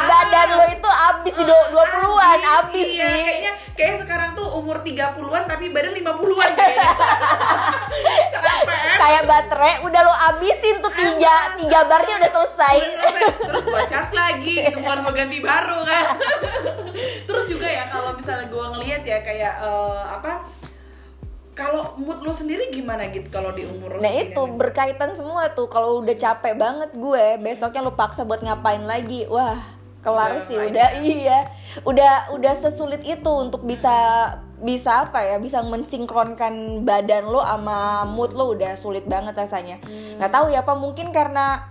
Badan 0.00 0.48
lu 0.50 0.64
itu 0.66 0.90
abis 0.90 1.34
di 1.34 1.44
20-an, 1.44 2.38
abis 2.64 2.88
iya, 2.88 3.04
sih. 3.04 3.20
kayaknya 3.22 3.52
kayak 3.72 3.96
sekarang 3.98 4.30
tuh 4.32 4.48
umur 4.50 4.80
30-an 4.80 5.44
tapi 5.44 5.68
badan 5.68 5.92
50-an 5.94 6.50
kayaknya. 6.52 6.88
Kayak 9.00 9.24
baterai 9.24 9.80
udah 9.80 10.00
lu 10.00 10.14
abisin 10.30 10.69
tuh 10.78 10.92
tiga, 10.94 11.34
tiga 11.58 11.80
barnya 11.90 12.14
udah 12.22 12.30
selesai. 12.30 12.76
Terus 13.42 13.64
gua 13.66 13.82
charge 13.90 14.14
lagi, 14.14 14.54
bukan 14.70 14.96
gua 15.02 15.12
ganti 15.12 15.38
baru 15.42 15.82
kan. 15.82 16.04
Terus 17.28 17.44
juga 17.50 17.66
ya 17.66 17.90
kalau 17.90 18.14
misalnya 18.14 18.46
gua 18.46 18.70
ngelihat 18.78 19.02
ya 19.02 19.18
kayak 19.26 19.54
eh, 19.58 20.02
apa 20.06 20.46
kalau 21.60 21.92
mood 22.00 22.24
lo 22.24 22.32
sendiri 22.32 22.72
gimana 22.72 23.12
gitu 23.12 23.28
kalau 23.28 23.52
di 23.52 23.68
umur 23.68 24.00
Nah 24.00 24.12
itu 24.16 24.42
berkaitan 24.56 25.12
semua 25.12 25.52
tuh. 25.52 25.68
Kalau 25.68 26.00
udah 26.00 26.16
capek 26.16 26.56
banget 26.56 26.90
gue 26.96 27.24
besoknya 27.36 27.84
lu 27.84 27.92
paksa 27.92 28.24
buat 28.24 28.40
ngapain 28.40 28.80
lagi? 28.88 29.28
Wah 29.28 29.60
kelar 30.00 30.40
Udah 30.40 30.44
sih 30.48 30.56
udah 30.56 30.88
iya. 31.04 31.38
Udah 31.84 32.32
udah 32.32 32.54
sesulit 32.56 33.04
itu 33.04 33.32
untuk 33.36 33.60
bisa 33.68 33.92
bisa 34.60 35.08
apa 35.08 35.24
ya 35.24 35.36
bisa 35.40 35.64
mensinkronkan 35.64 36.84
badan 36.84 37.28
lo 37.28 37.40
sama 37.40 38.04
mood 38.04 38.36
lo 38.36 38.52
udah 38.52 38.76
sulit 38.76 39.08
banget 39.08 39.36
rasanya. 39.36 39.80
Nggak 40.20 40.32
tahu 40.32 40.46
ya 40.52 40.62
apa 40.62 40.76
mungkin 40.76 41.12
karena 41.12 41.64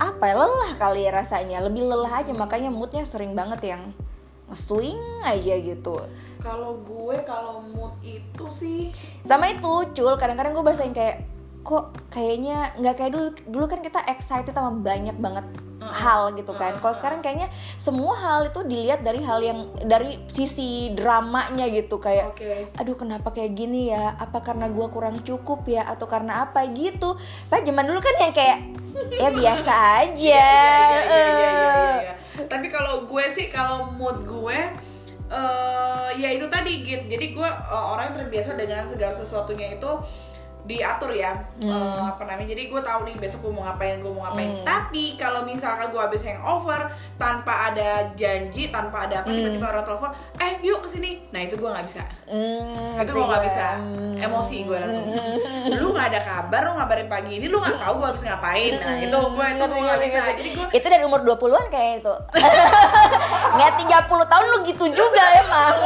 apa 0.00 0.24
ya 0.24 0.34
lelah 0.40 0.72
kali 0.80 1.04
ya 1.04 1.12
rasanya. 1.12 1.60
Lebih 1.60 1.88
lelah 1.88 2.24
aja 2.24 2.32
makanya 2.32 2.72
moodnya 2.72 3.04
sering 3.04 3.36
banget 3.36 3.76
yang 3.76 3.92
nge-swing 4.52 5.00
aja 5.24 5.54
gitu. 5.60 5.96
Kalau 6.44 6.76
gue 6.84 7.16
kalau 7.24 7.64
mood 7.72 7.96
itu 8.04 8.44
sih 8.52 8.92
sama 9.24 9.48
itu 9.48 9.72
cul 9.96 10.16
kadang-kadang 10.20 10.52
gue 10.52 10.64
berasain 10.64 10.92
kayak 10.92 11.31
kok 11.62 11.94
kayaknya 12.10 12.74
nggak 12.78 12.94
kayak 12.98 13.12
dulu. 13.14 13.28
Dulu 13.46 13.64
kan 13.70 13.80
kita 13.80 14.02
excited 14.10 14.54
sama 14.54 14.74
banyak 14.82 15.16
banget 15.18 15.46
hal 15.90 16.30
gitu 16.38 16.54
kan. 16.54 16.78
Kalau 16.78 16.94
sekarang 16.94 17.20
kayaknya 17.24 17.50
semua 17.74 18.14
hal 18.14 18.46
itu 18.46 18.62
dilihat 18.62 19.02
dari 19.02 19.18
hal 19.26 19.42
yang 19.42 19.66
dari 19.82 20.22
sisi 20.30 20.94
dramanya 20.94 21.66
gitu. 21.70 21.98
Kayak 21.98 22.34
oke. 22.34 22.78
Aduh 22.78 22.94
kenapa 22.94 23.34
kayak 23.34 23.52
gini 23.58 23.90
ya? 23.90 24.14
Apa 24.18 24.42
karena 24.44 24.70
gua 24.70 24.92
kurang 24.92 25.22
cukup 25.26 25.66
ya? 25.66 25.86
Atau 25.90 26.06
karena 26.06 26.46
apa? 26.46 26.62
Gitu. 26.70 27.18
Pak 27.50 27.66
zaman 27.66 27.86
dulu 27.88 27.98
kan 27.98 28.14
yang 28.22 28.34
kayak 28.34 28.58
ya 29.18 29.28
biasa 29.32 29.72
aja. 30.06 30.14
Iya, 30.14 31.00
iya, 31.02 31.02
iya, 31.02 31.26
iya, 31.26 31.50
iya, 31.50 31.94
iya. 32.10 32.14
Tapi 32.46 32.66
kalau 32.72 33.04
gue 33.06 33.24
sih 33.28 33.52
kalau 33.52 33.92
mood 33.92 34.24
gue 34.24 34.58
eh 35.32 36.08
ya 36.20 36.28
itu 36.28 36.44
tadi 36.52 36.84
gitu. 36.84 37.04
Jadi 37.08 37.26
gue 37.32 37.48
eh, 37.48 37.84
orang 37.88 38.12
yang 38.12 38.16
terbiasa 38.24 38.52
dengan 38.54 38.84
segala 38.84 39.16
sesuatunya 39.16 39.80
itu 39.80 39.90
diatur 40.64 41.10
ya 41.10 41.34
Hmm. 41.54 41.66
Eh, 41.68 42.00
apa 42.08 42.22
namanya 42.22 42.48
jadi 42.48 42.66
gue 42.66 42.80
tahu 42.80 43.00
nih 43.02 43.14
besok 43.16 43.38
gue 43.40 43.52
mau 43.52 43.64
ngapain 43.64 43.96
gue 43.96 44.08
mau 44.08 44.22
ngapain. 44.24 44.50
Hmm. 44.52 44.62
tapi 44.62 45.14
kalau 45.14 45.42
misalkan 45.42 45.88
gue 45.88 45.98
habis 45.98 46.22
hangover 46.22 46.86
tanpa 47.14 47.68
ada 47.68 47.90
janji 48.12 48.68
tanpa 48.68 49.06
ada 49.06 49.20
apa 49.20 49.28
Hmm. 49.28 49.36
tiba-tiba 49.36 49.66
orang 49.68 49.82
telepon 49.82 50.10
eh 50.36 50.52
yuk 50.60 50.80
ke 50.80 50.88
sini 50.88 51.10
nah 51.28 51.38
itu 51.38 51.54
gue 51.54 51.66
nggak 51.66 51.82
bisa. 51.84 52.02
Hmm, 52.24 52.96
itu 52.96 53.10
gue 53.10 53.22
nggak 53.22 53.38
gua. 53.38 53.46
bisa. 53.46 53.66
Emosi 54.18 54.56
gue 54.62 54.76
langsung. 54.76 55.04
Lu 55.72 55.90
nggak 55.90 56.08
ada 56.08 56.20
kabar 56.20 56.60
lu 56.62 56.72
ngabarin 56.74 57.06
pagi 57.06 57.32
ini 57.36 57.46
lu 57.46 57.58
nggak 57.58 57.76
tahu 57.76 57.94
gue 57.96 58.08
habis 58.08 58.22
ngapain. 58.22 58.72
Nah 58.76 58.96
itu 58.98 59.18
gue 59.18 59.44
itu 59.48 59.64
gue 59.64 59.80
nggak 59.80 60.00
bisa. 60.00 60.18
jadi 60.32 60.50
gue 60.52 60.66
itu 60.72 60.86
dari 60.88 61.02
umur 61.02 61.20
20-an 61.20 61.66
kayak 61.68 61.92
itu. 62.00 62.14
Nggak 63.52 63.72
30 64.08 64.32
tahun 64.32 64.44
lu 64.48 64.58
gitu 64.64 64.84
juga 64.88 65.24
emang 65.38 65.76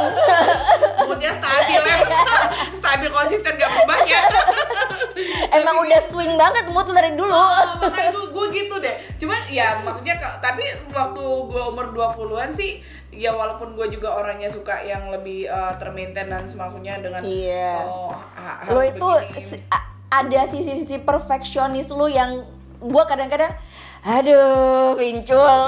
swing 6.17 6.33
banget 6.33 6.65
mood 6.67 6.83
lu 6.83 6.93
dari 6.93 7.13
dulu 7.13 7.29
Oh, 7.29 7.61
makanya 7.83 8.09
gue, 8.11 8.25
gue 8.27 8.45
gitu 8.55 8.75
deh 8.77 8.95
cuman 9.15 9.41
ya 9.47 9.77
maksudnya 9.79 10.17
tapi 10.37 10.65
waktu 10.89 11.21
gue 11.21 11.63
umur 11.63 11.93
20-an 11.93 12.49
sih 12.51 12.81
ya 13.09 13.29
walaupun 13.31 13.73
gue 13.73 13.87
juga 13.91 14.13
orangnya 14.13 14.49
suka 14.49 14.81
yang 14.81 15.07
lebih 15.07 15.45
uh, 15.45 15.77
termaintain 15.77 16.25
dan 16.25 16.43
semaksudnya 16.43 16.97
dengan 16.97 17.21
Iya. 17.21 17.81
oh, 17.83 18.13
ha- 18.13 18.65
harus 18.65 18.89
itu 18.89 19.09
begini. 19.23 19.45
si- 19.45 19.65
ada 20.07 20.41
sisi-sisi 20.45 20.97
perfeksionis 20.99 21.91
lu 21.91 22.07
yang 22.07 22.41
gua 22.79 23.03
kadang-kadang 23.03 23.51
aduh 23.99 24.95
pincul 24.95 25.61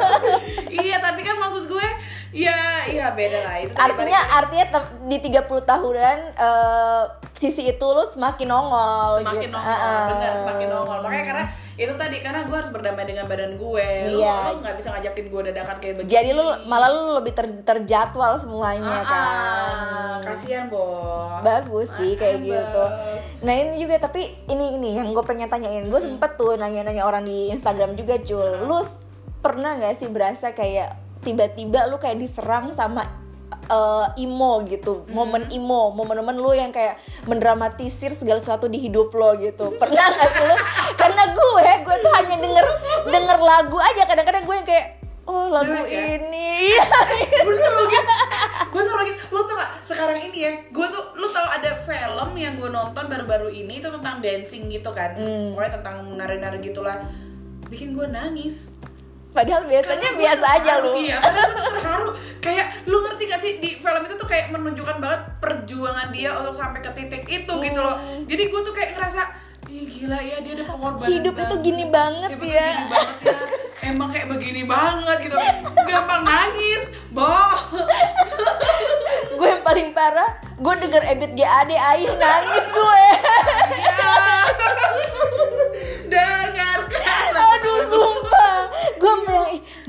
iya 0.80 0.96
tapi 0.96 1.20
kan 1.20 1.36
maksud 1.36 1.66
gue 1.66 1.86
ya 2.32 2.56
ya 2.86 3.10
beda 3.10 3.38
lah 3.42 3.56
itu 3.58 3.74
artinya 3.74 4.20
artinya 4.32 4.66
di 5.04 5.18
30 5.18 5.44
tahunan 5.44 6.18
eh, 6.32 7.02
sisi 7.32 7.62
itu 7.66 7.86
lu 7.86 8.04
semakin 8.04 8.46
nongol 8.46 9.20
semakin 9.20 9.40
gitu. 9.42 9.54
nongol 9.54 9.70
Ah, 9.70 9.80
ah. 9.80 10.04
bener 10.10 10.32
semakin 10.38 10.68
nongol. 10.68 10.98
Makanya 11.00 11.26
karena 11.26 11.44
itu 11.74 11.92
tadi 11.94 12.16
karena 12.18 12.40
gue 12.44 12.52
harus 12.54 12.68
berdamai 12.68 13.04
dengan 13.04 13.24
badan 13.24 13.56
gue. 13.56 13.88
Lu 14.04 14.20
Iya. 14.20 14.36
lu 14.46 14.60
nggak 14.60 14.76
bisa 14.76 14.88
ngajakin 14.90 15.26
gue 15.26 15.40
dadakan 15.46 15.76
kayak 15.78 15.94
begini. 15.96 16.10
Jadi 16.10 16.30
lu 16.30 16.44
malah 16.64 16.88
lu 16.88 17.14
lebih 17.14 17.32
ter- 17.32 17.62
terjadwal 17.62 18.36
semuanya 18.36 18.92
ah, 18.92 19.02
kan. 19.02 19.24
ah, 19.24 20.14
kasihan 20.22 20.68
bos 20.68 21.40
bagus 21.40 21.88
sih 21.94 22.14
kayak 22.14 22.36
Makanya, 22.36 22.52
gitu. 22.52 22.84
Nah 23.40 23.54
ini 23.54 23.72
juga 23.78 23.96
tapi 23.98 24.20
ini 24.44 24.76
ini 24.76 24.88
yang 24.94 25.08
gue 25.10 25.24
pengen 25.24 25.48
tanyain. 25.48 25.86
Gue 25.86 25.98
sempet 25.98 26.36
tuh 26.36 26.54
nanya-nanya 26.54 27.00
orang 27.00 27.24
di 27.24 27.48
Instagram 27.48 27.94
juga 27.94 28.20
cul 28.20 28.64
lu 28.64 28.78
s- 28.78 29.00
pernah 29.40 29.72
nggak 29.74 29.96
sih 29.96 30.06
berasa 30.06 30.52
kayak 30.52 30.92
tiba-tiba 31.20 31.84
lu 31.86 31.96
kayak 31.96 32.16
diserang 32.16 32.68
sama 32.70 33.19
eh, 33.70 34.06
imo 34.26 34.66
gitu. 34.66 35.06
Momen 35.14 35.46
imo 35.54 35.94
momen-momen 35.94 36.36
lu 36.36 36.50
yang 36.52 36.74
kayak 36.74 36.98
mendramatisir 37.30 38.10
segala 38.10 38.42
sesuatu 38.42 38.66
di 38.66 38.82
hidup 38.82 39.14
lo 39.14 39.38
gitu. 39.38 39.78
Pernah 39.78 40.04
nggak 40.10 40.30
sih 40.34 40.44
lu? 40.44 40.56
Karena 40.98 41.22
gue 41.30 41.68
gue 41.86 41.96
tuh 42.02 42.12
hanya 42.18 42.36
denger 42.42 42.66
denger 43.06 43.38
lagu 43.38 43.78
aja. 43.78 44.02
Kadang-kadang 44.04 44.42
gue 44.44 44.56
yang 44.58 44.68
kayak 44.68 44.86
oh 45.30 45.46
lagu 45.48 45.86
ya? 45.86 46.18
ini. 46.18 46.74
Bener 47.46 47.70
lo 47.70 47.84
gitu 47.86 48.14
bener 48.70 48.92
lo 48.94 49.02
gitu 49.02 49.18
lo 49.34 49.40
tau 49.46 49.56
gak 49.58 49.70
sekarang 49.82 50.18
ini 50.30 50.38
ya 50.46 50.52
gue 50.70 50.86
tuh 50.86 51.04
lo 51.18 51.26
tau 51.26 51.46
ada 51.50 51.74
film 51.82 52.30
yang 52.38 52.54
gue 52.54 52.70
nonton 52.70 53.04
baru-baru 53.10 53.50
ini 53.50 53.82
itu 53.82 53.88
tentang 53.90 54.22
dancing 54.22 54.70
gitu 54.70 54.90
kan. 54.94 55.18
Hmm. 55.18 55.54
pokoknya 55.54 55.72
tentang 55.82 55.96
nari-nari 56.14 56.58
gitulah. 56.62 57.02
Bikin 57.70 57.94
gue 57.94 58.06
nangis 58.10 58.74
padahal 59.30 59.62
biasanya 59.64 60.10
Karena 60.10 60.20
biasa 60.20 60.46
aja 60.52 60.72
lu. 60.80 60.90
iya. 60.96 61.18
Karena 61.18 61.40
gue 61.40 61.56
tuh 61.56 61.72
terharu. 61.72 62.08
Kayak 62.40 62.66
lu 62.84 62.96
ngerti 63.00 63.22
gak 63.26 63.38
sih 63.38 63.52
di 63.56 63.70
film 63.76 64.02
itu 64.02 64.14
tuh 64.14 64.24
kayak 64.24 64.46
menunjukkan 64.48 64.96
banget 64.98 65.20
perjuangan 65.38 66.08
dia 66.10 66.30
untuk 66.34 66.52
sampai 66.52 66.80
ke 66.80 66.90
titik 66.90 67.24
itu 67.24 67.52
gitu 67.52 67.78
loh. 67.78 67.94
Hmm. 67.94 68.24
jadi 68.24 68.42
gue 68.46 68.60
tuh 68.60 68.72
kayak 68.72 68.94
ngerasa 68.94 69.22
Ih 69.66 69.86
gila 69.86 70.18
ya 70.18 70.42
dia 70.42 70.52
ada 70.52 70.66
pengorbanan 70.66 71.06
Hidup 71.06 71.34
itu 71.36 71.54
gini 71.62 71.84
banget 71.86 72.30
Hidup 72.32 72.42
itu 72.42 72.48
ya. 72.50 72.66
gini 72.66 72.86
banget 72.88 73.16
ya. 73.22 73.38
Emang 73.86 74.08
kayak 74.10 74.26
begini 74.28 74.62
banget 74.64 75.16
gitu. 75.22 75.36
Gampang 75.80 76.22
nangis 76.22 76.82
Boh. 77.10 77.54
Gue 79.30 79.46
yang 79.48 79.62
paling 79.62 79.88
parah 79.90 80.26
gue 80.52 80.74
denger 80.76 81.02
Ebit 81.06 81.32
GAD 81.34 81.70
ayo 81.72 82.10
nangis 82.14 82.66
gue 82.68 83.04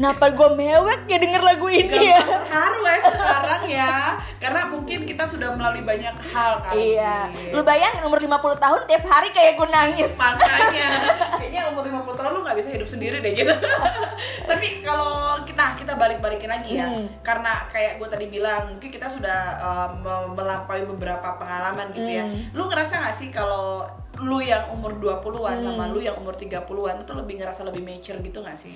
kenapa 0.02 0.34
gue 0.34 0.50
mewek? 0.58 1.00
Ya 1.06 1.22
denger 1.22 1.42
lagu 1.46 1.70
ini 1.70 2.10
ya. 2.10 2.18
Gampang 2.18 2.50
terharu 2.50 2.82
ya 2.82 2.98
sekarang 3.06 3.64
ya. 3.70 3.94
Karena 4.42 4.62
mungkin 4.74 5.06
kita 5.06 5.30
sudah 5.30 5.54
melalui 5.54 5.86
banyak 5.86 6.10
hal 6.34 6.58
kali 6.58 6.98
iya. 6.98 7.30
lu 7.54 7.62
bayangin 7.62 8.02
umur 8.02 8.18
50 8.18 8.34
tahun 8.58 8.82
tiap 8.90 9.06
hari 9.06 9.30
kayak 9.30 9.62
gue 9.62 9.68
nangis. 9.70 10.10
Makanya. 10.18 10.90
Kayaknya 11.38 11.62
umur 11.70 11.86
50 11.86 12.18
tahun 12.18 12.32
lu 12.34 12.42
nggak 12.42 12.58
bisa 12.58 12.70
hidup 12.74 12.90
sendiri 12.90 13.22
deh 13.22 13.34
gitu. 13.38 13.54
Tapi 14.50 14.82
kalau 14.82 15.38
kita 15.46 15.78
kita 15.78 15.94
balik-balikin 15.94 16.50
lagi 16.50 16.82
ya. 16.82 16.90
Hmm. 16.90 17.06
karena 17.22 17.70
kayak 17.70 18.02
gue 18.02 18.08
tadi 18.10 18.26
bilang 18.26 18.74
mungkin 18.74 18.90
kita 18.90 19.06
sudah 19.06 19.40
um, 19.62 20.02
me- 20.02 20.30
melampaui 20.34 20.82
beberapa 20.90 21.38
pengalaman 21.38 21.94
gitu 21.94 22.10
ya. 22.10 22.26
Hmm. 22.26 22.50
lu 22.58 22.66
ngerasa 22.66 23.06
nggak 23.06 23.14
sih 23.14 23.30
kalau 23.30 23.86
lu 24.18 24.42
yang 24.42 24.66
umur 24.74 24.98
20-an 24.98 25.62
sama 25.62 25.86
Hmm. 25.86 25.94
lu 25.94 26.02
yang 26.02 26.18
umur 26.18 26.34
30-an 26.34 26.98
itu 27.06 27.14
lebih 27.14 27.36
ngerasa 27.38 27.62
lebih 27.70 27.86
mature 27.86 28.18
gitu 28.18 28.42
nggak 28.42 28.58
sih? 28.58 28.74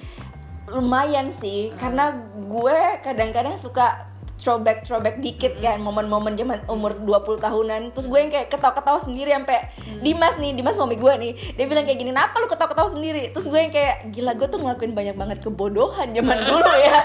Lumayan 0.69 1.29
sih 1.29 1.69
karena 1.77 2.15
gue 2.45 2.77
kadang-kadang 3.05 3.53
suka 3.53 4.15
throwback 4.35 4.83
throwback 4.83 5.17
dikit 5.23 5.57
kan 5.63 5.79
momen-momen 5.79 6.35
zaman 6.35 6.59
umur 6.67 6.93
20 6.99 7.39
tahunan. 7.39 7.81
Terus 7.95 8.07
gue 8.11 8.19
yang 8.19 8.31
kayak 8.31 8.47
ketawa-ketawa 8.51 8.99
sendiri 8.99 9.31
sampai 9.31 9.71
Dimas 10.03 10.35
nih 10.37 10.51
Dimas 10.53 10.75
suami 10.75 10.99
gue 10.99 11.13
nih 11.17 11.31
dia 11.55 11.65
bilang 11.65 11.87
kayak 11.87 11.99
gini 11.99 12.11
kenapa 12.11 12.35
lu 12.43 12.47
ketawa-ketawa 12.51 12.89
sendiri? 12.91 13.31
Terus 13.31 13.47
gue 13.47 13.59
yang 13.59 13.73
kayak 13.73 14.11
gila 14.11 14.31
gue 14.35 14.47
tuh 14.51 14.59
ngelakuin 14.61 14.93
banyak 14.93 15.15
banget 15.15 15.37
kebodohan 15.41 16.11
zaman 16.11 16.37
dulu 16.49 16.73
ya. 16.77 16.99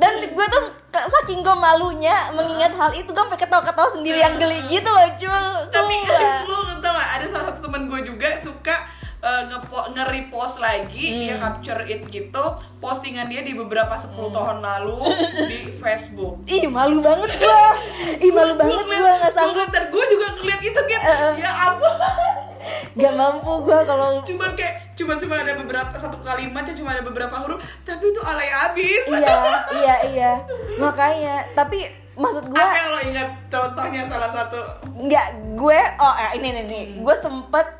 Dan 0.00 0.12
gue 0.32 0.46
tuh 0.48 0.64
saking 0.90 1.40
gue 1.40 1.56
malunya 1.56 2.32
mengingat 2.36 2.72
hal 2.76 2.90
itu 2.92 3.08
gue 3.10 3.22
sampai 3.24 3.40
ketawa-ketawa 3.40 3.88
sendiri 3.96 4.20
yang 4.20 4.36
geli 4.36 4.60
gitu 4.68 4.90
loh 4.90 5.08
Jul. 5.16 5.46
Tapi 5.72 5.96
lu 6.50 6.58
tau 6.84 6.92
gak 6.94 7.10
ada 7.20 7.26
salah 7.26 7.44
satu 7.52 7.60
teman 7.64 7.88
gue 7.88 8.00
juga 8.04 8.36
suka 8.36 8.99
uh, 9.20 9.42
nge-repost 9.92 10.60
lagi 10.60 11.28
dia 11.28 11.36
capture 11.36 11.84
it 11.84 12.02
gitu 12.08 12.44
postingan 12.80 13.28
dia 13.28 13.44
di 13.44 13.52
beberapa 13.52 13.92
10 13.92 14.16
tahun 14.16 14.58
lalu 14.64 14.96
di 15.50 15.58
Facebook. 15.76 16.40
Ih 16.48 16.66
malu 16.68 17.04
banget 17.04 17.36
gue 17.36 17.62
ih 18.24 18.32
malu 18.32 18.56
banget 18.56 18.84
gue 18.88 18.96
nggak 18.96 19.34
sanggup. 19.36 19.68
gue 19.70 20.04
juga 20.08 20.26
ngeliat 20.40 20.60
itu 20.64 20.80
kan 20.80 21.00
Eh, 21.00 21.32
ya 21.44 21.50
ampun. 21.70 21.94
Gak 22.90 23.14
mampu 23.16 23.52
gue 23.64 23.78
kalau 23.88 24.20
cuman 24.28 24.52
kayak 24.56 24.92
cuman 24.96 25.16
cuma 25.16 25.34
ada 25.40 25.52
beberapa 25.56 25.94
satu 25.96 26.20
kalimat 26.20 26.64
ya 26.68 26.74
cuma 26.76 26.92
ada 26.92 27.00
beberapa 27.04 27.32
huruf 27.40 27.60
tapi 27.84 28.12
itu 28.12 28.20
alay 28.24 28.48
abis. 28.48 29.04
Iya 29.08 29.36
iya 29.80 29.96
iya. 30.12 30.32
Makanya 30.80 31.44
tapi 31.56 31.88
maksud 32.20 32.52
gue 32.52 32.60
apa 32.60 32.76
yang 32.76 32.88
lo 32.92 33.00
ingat 33.00 33.28
contohnya 33.48 34.02
salah 34.08 34.30
satu. 34.32 34.60
Nggak 34.84 35.56
gue 35.56 35.80
oh 36.00 36.14
eh, 36.16 36.30
ini 36.40 36.48
nih 36.52 36.64
nih 36.68 36.82
gue 37.00 37.16
sempet 37.20 37.79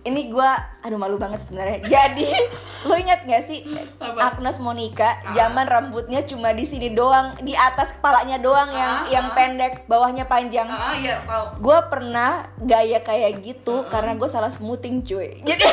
ini 0.00 0.32
gue 0.32 0.50
aduh 0.80 0.96
malu 0.96 1.20
banget 1.20 1.44
sebenarnya. 1.44 1.84
Jadi 1.84 2.24
lo 2.88 2.96
ingat 2.96 3.28
gak 3.28 3.44
sih 3.44 3.68
Apa? 4.00 4.32
Agnes 4.32 4.56
Monica 4.56 5.20
zaman 5.36 5.68
rambutnya 5.68 6.24
cuma 6.24 6.56
di 6.56 6.64
sini 6.64 6.96
doang 6.96 7.36
di 7.44 7.52
atas 7.52 8.00
kepalanya 8.00 8.40
doang 8.40 8.72
yang 8.72 8.88
Ah, 8.90 9.06
yang 9.12 9.26
ah. 9.28 9.34
pendek 9.36 9.84
bawahnya 9.84 10.24
panjang. 10.24 10.64
Ah 10.64 10.96
iya 10.96 11.20
tahu. 11.28 11.60
Gue 11.60 11.78
pernah 11.92 12.48
gaya 12.56 13.04
kayak 13.04 13.44
gitu 13.44 13.84
karena 13.92 14.16
gue 14.16 14.28
salah 14.28 14.48
smoothing 14.48 15.04
cuy. 15.04 15.36
Jadi 15.48 15.68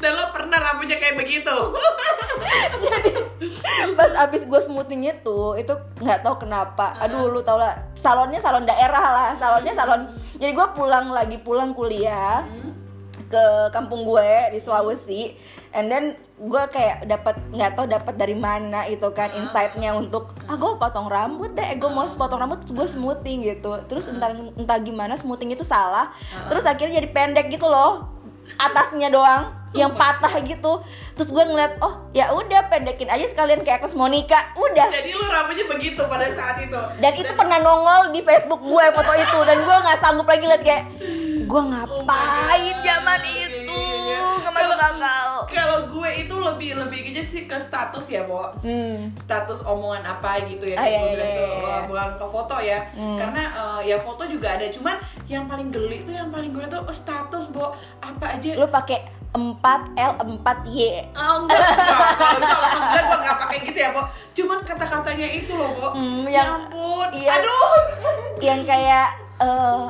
dan 0.00 0.12
lo 0.16 0.32
pernah 0.32 0.56
rambutnya 0.56 0.96
kayak 0.96 1.20
begitu. 1.20 1.52
Pas 3.98 4.12
abis 4.24 4.48
gue 4.48 4.60
smoothing 4.60 5.04
itu 5.04 5.38
itu 5.60 5.74
nggak 6.00 6.24
tahu 6.24 6.48
kenapa. 6.48 6.96
Aduh 7.04 7.28
lu 7.28 7.44
tau 7.44 7.60
lah 7.60 7.76
salonnya 7.92 8.40
salon 8.40 8.64
daerah 8.64 9.04
lah 9.12 9.28
salonnya 9.36 9.76
salon 9.76 10.08
jadi 10.44 10.52
gue 10.52 10.68
pulang 10.76 11.08
lagi 11.08 11.40
pulang 11.40 11.72
kuliah 11.72 12.44
ke 13.32 13.72
kampung 13.72 14.04
gue 14.04 14.52
di 14.52 14.60
Sulawesi. 14.60 15.32
And 15.72 15.88
then 15.88 16.20
gue 16.36 16.64
kayak 16.68 17.08
dapat 17.08 17.40
nggak 17.48 17.72
tahu 17.80 17.88
dapat 17.88 18.14
dari 18.20 18.36
mana 18.36 18.84
itu 18.84 19.08
kan 19.16 19.32
insightnya 19.40 19.96
untuk 19.96 20.36
ah 20.44 20.60
gue 20.60 20.76
potong 20.76 21.08
rambut 21.08 21.56
deh 21.56 21.64
gue 21.80 21.88
mau 21.88 22.04
potong 22.04 22.44
rambut 22.44 22.60
gue 22.60 22.86
smoothing 22.86 23.40
gitu. 23.48 23.72
Terus 23.88 24.12
entah 24.12 24.36
entah 24.36 24.76
gimana 24.84 25.16
smoothing 25.16 25.56
itu 25.56 25.64
salah. 25.64 26.12
Terus 26.52 26.68
akhirnya 26.68 27.00
jadi 27.00 27.08
pendek 27.08 27.48
gitu 27.48 27.64
loh 27.64 28.12
atasnya 28.60 29.08
doang 29.08 29.63
yang 29.74 29.92
patah 29.92 30.30
gitu. 30.40 30.80
Terus 31.14 31.30
gue 31.30 31.44
ngeliat 31.44 31.78
oh 31.78 32.10
ya 32.10 32.30
udah 32.30 32.66
pendekin 32.66 33.06
aja 33.06 33.26
sekalian 33.26 33.62
kayak 33.62 33.82
Agnes 33.82 33.94
Monica. 33.94 34.38
Udah. 34.54 34.88
Jadi 34.88 35.10
lo 35.12 35.26
rambutnya 35.26 35.66
begitu 35.68 36.02
pada 36.06 36.26
saat 36.30 36.58
itu. 36.58 36.78
Dan 36.98 37.12
itu 37.14 37.32
pernah 37.34 37.58
nongol 37.58 38.10
di 38.10 38.22
Facebook 38.22 38.62
gue 38.62 38.84
foto 38.90 39.12
itu. 39.12 39.38
Dan 39.44 39.62
gue 39.62 39.76
nggak 39.76 39.98
sanggup 39.98 40.26
lagi 40.26 40.46
liat 40.46 40.62
kayak 40.62 40.84
gue 41.44 41.62
ngapain 41.62 42.76
zaman 42.80 43.20
Iya, 43.20 43.36
iya, 43.36 43.46
itu 43.60 43.76
iya, 43.76 43.96
iya. 44.00 44.18
nggak 44.40 44.52
masuk 44.56 45.44
Kalau- 45.52 45.86
gue 45.86 46.10
itu 46.18 46.34
lebih 46.34 46.70
lebih 46.76 47.00
aja 47.12 47.22
sih 47.22 47.44
ke 47.44 47.56
status 47.56 48.06
ya 48.08 48.24
Bo. 48.24 48.48
Hmm. 48.60 49.12
status 49.14 49.60
omongan 49.62 50.02
apa 50.02 50.40
gitu 50.48 50.66
ya 50.66 50.76
Ah, 50.76 50.86
iya, 50.88 51.00
iya, 51.04 51.14
iya, 51.14 51.46
iya. 51.46 51.76
bukan 51.86 52.16
ke 52.16 52.26
foto 52.26 52.56
ya. 52.58 52.80
Hmm. 52.90 53.16
karena 53.16 53.42
uh, 53.54 53.80
ya 53.80 53.96
foto 54.00 54.24
juga 54.24 54.56
ada. 54.56 54.66
Cuman 54.68 54.96
yang 55.26 55.44
paling 55.44 55.68
geli 55.68 56.02
tuh 56.02 56.12
yang 56.12 56.28
paling 56.28 56.50
gue 56.50 56.64
tuh 56.64 56.80
status 56.90 57.52
Bo. 57.52 57.76
Apa 58.00 58.36
aja 58.36 58.56
lu 58.56 58.66
pakai 58.66 59.04
4L 59.34 60.12
4Y 60.38 60.78
Oh, 61.12 61.42
enggak, 61.42 61.58
enggak. 61.60 62.08
Kalau 62.14 62.32
itu 62.32 62.46
alhamdulillah 62.46 63.02
gue 63.04 63.18
gak 63.20 63.36
pakai 63.40 63.58
gitu 63.62 63.78
ya, 63.78 63.90
Bo. 63.90 64.02
Cuman 64.32 64.58
kata-katanya 64.62 65.28
itu 65.28 65.52
loh. 65.52 65.90
Hmm, 65.90 66.22
ya 66.24 66.30
yang- 66.36 66.54
ampun. 66.64 67.08
iya. 67.12 67.30
Aduh. 67.36 67.74
yang 68.40 68.60
kayak 68.62 69.08
eh, 69.36 69.86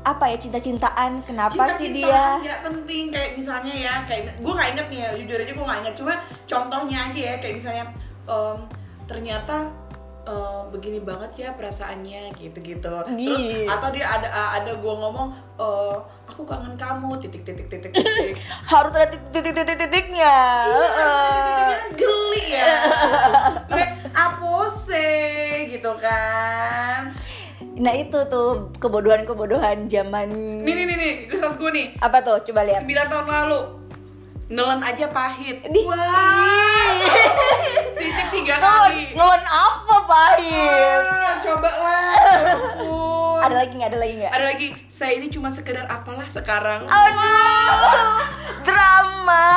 apa 0.00 0.24
ya 0.26 0.36
cinta-cintaan 0.38 1.20
kenapa 1.22 1.52
sih 1.74 1.92
Cinta-cintaan 1.92 2.40
dia 2.40 2.48
ya 2.48 2.56
penting 2.62 3.04
kayak 3.08 3.30
misalnya 3.34 3.74
ya 3.74 3.94
kayak 4.02 4.36
gue 4.36 4.48
nggak 4.48 4.68
inget 4.70 4.86
nih 4.88 4.98
ya 4.98 5.08
jujur 5.14 5.38
aja 5.38 5.52
gue 5.52 5.66
nggak 5.66 5.80
inget 5.82 5.94
cuma 5.94 6.14
contohnya 6.46 6.98
aja 7.04 7.20
ya 7.20 7.34
kayak 7.36 7.54
misalnya 7.54 7.84
em, 8.24 8.58
ternyata 9.04 9.56
eh, 10.24 10.60
begini 10.70 11.00
banget 11.02 11.30
ya 11.38 11.48
perasaannya 11.52 12.32
gitu-gitu 12.34 12.94
terus 13.04 13.44
atau 13.66 13.88
dia 13.90 14.06
ada 14.06 14.28
ada 14.54 14.72
gue 14.72 14.94
ngomong 14.94 15.28
eh, 15.58 15.96
aku 16.28 16.44
kangen 16.44 16.76
kamu 16.76 17.16
titik 17.18 17.42
titik 17.42 17.66
titik 17.66 17.90
titik. 17.96 18.36
Harus 18.68 18.92
ada 18.92 19.08
titik-titik-titiknya 19.08 20.34
Titik-titiknya 20.68 21.78
geli 21.96 22.44
ya. 22.52 22.74
Apose 24.28 25.08
gitu 25.72 25.92
kan. 25.96 27.16
Nah 27.78 27.94
itu 27.94 28.18
tuh 28.28 28.70
kebodohan-kebodohan 28.76 29.88
zaman 29.88 30.28
nih 30.62 30.74
nih 30.74 30.84
nih 30.84 30.96
nih 30.96 31.12
kisah 31.26 31.56
gue 31.56 31.70
nih. 31.72 31.86
Apa 31.98 32.20
tuh? 32.20 32.36
Coba 32.44 32.68
lihat. 32.68 32.84
9 32.84 33.08
tahun 33.08 33.26
lalu. 33.26 33.60
Nelen 34.48 34.80
aja 34.80 35.08
pahit. 35.08 35.60
Di- 35.64 35.84
wah. 35.84 35.96
Titik 38.00 38.28
tiga 38.32 38.56
kali. 38.56 39.12
ngelon 39.12 39.44
apa 39.44 39.96
pahit? 40.06 41.04
Ah, 41.04 41.34
coba 41.42 41.68
lah 41.68 42.12
ya 42.16 43.07
ampun. 43.38 43.46
ada 43.46 43.56
lagi 43.56 43.72
nggak? 43.74 43.90
Ada 43.90 43.98
lagi 43.98 44.14
nggak? 44.18 44.32
Ada 44.34 44.44
lagi. 44.44 44.66
Saya 44.86 45.12
ini 45.16 45.26
cuma 45.30 45.48
sekedar 45.48 45.86
apalah 45.86 46.26
sekarang. 46.26 46.84
Aduh 46.84 48.18
drama. 48.62 49.48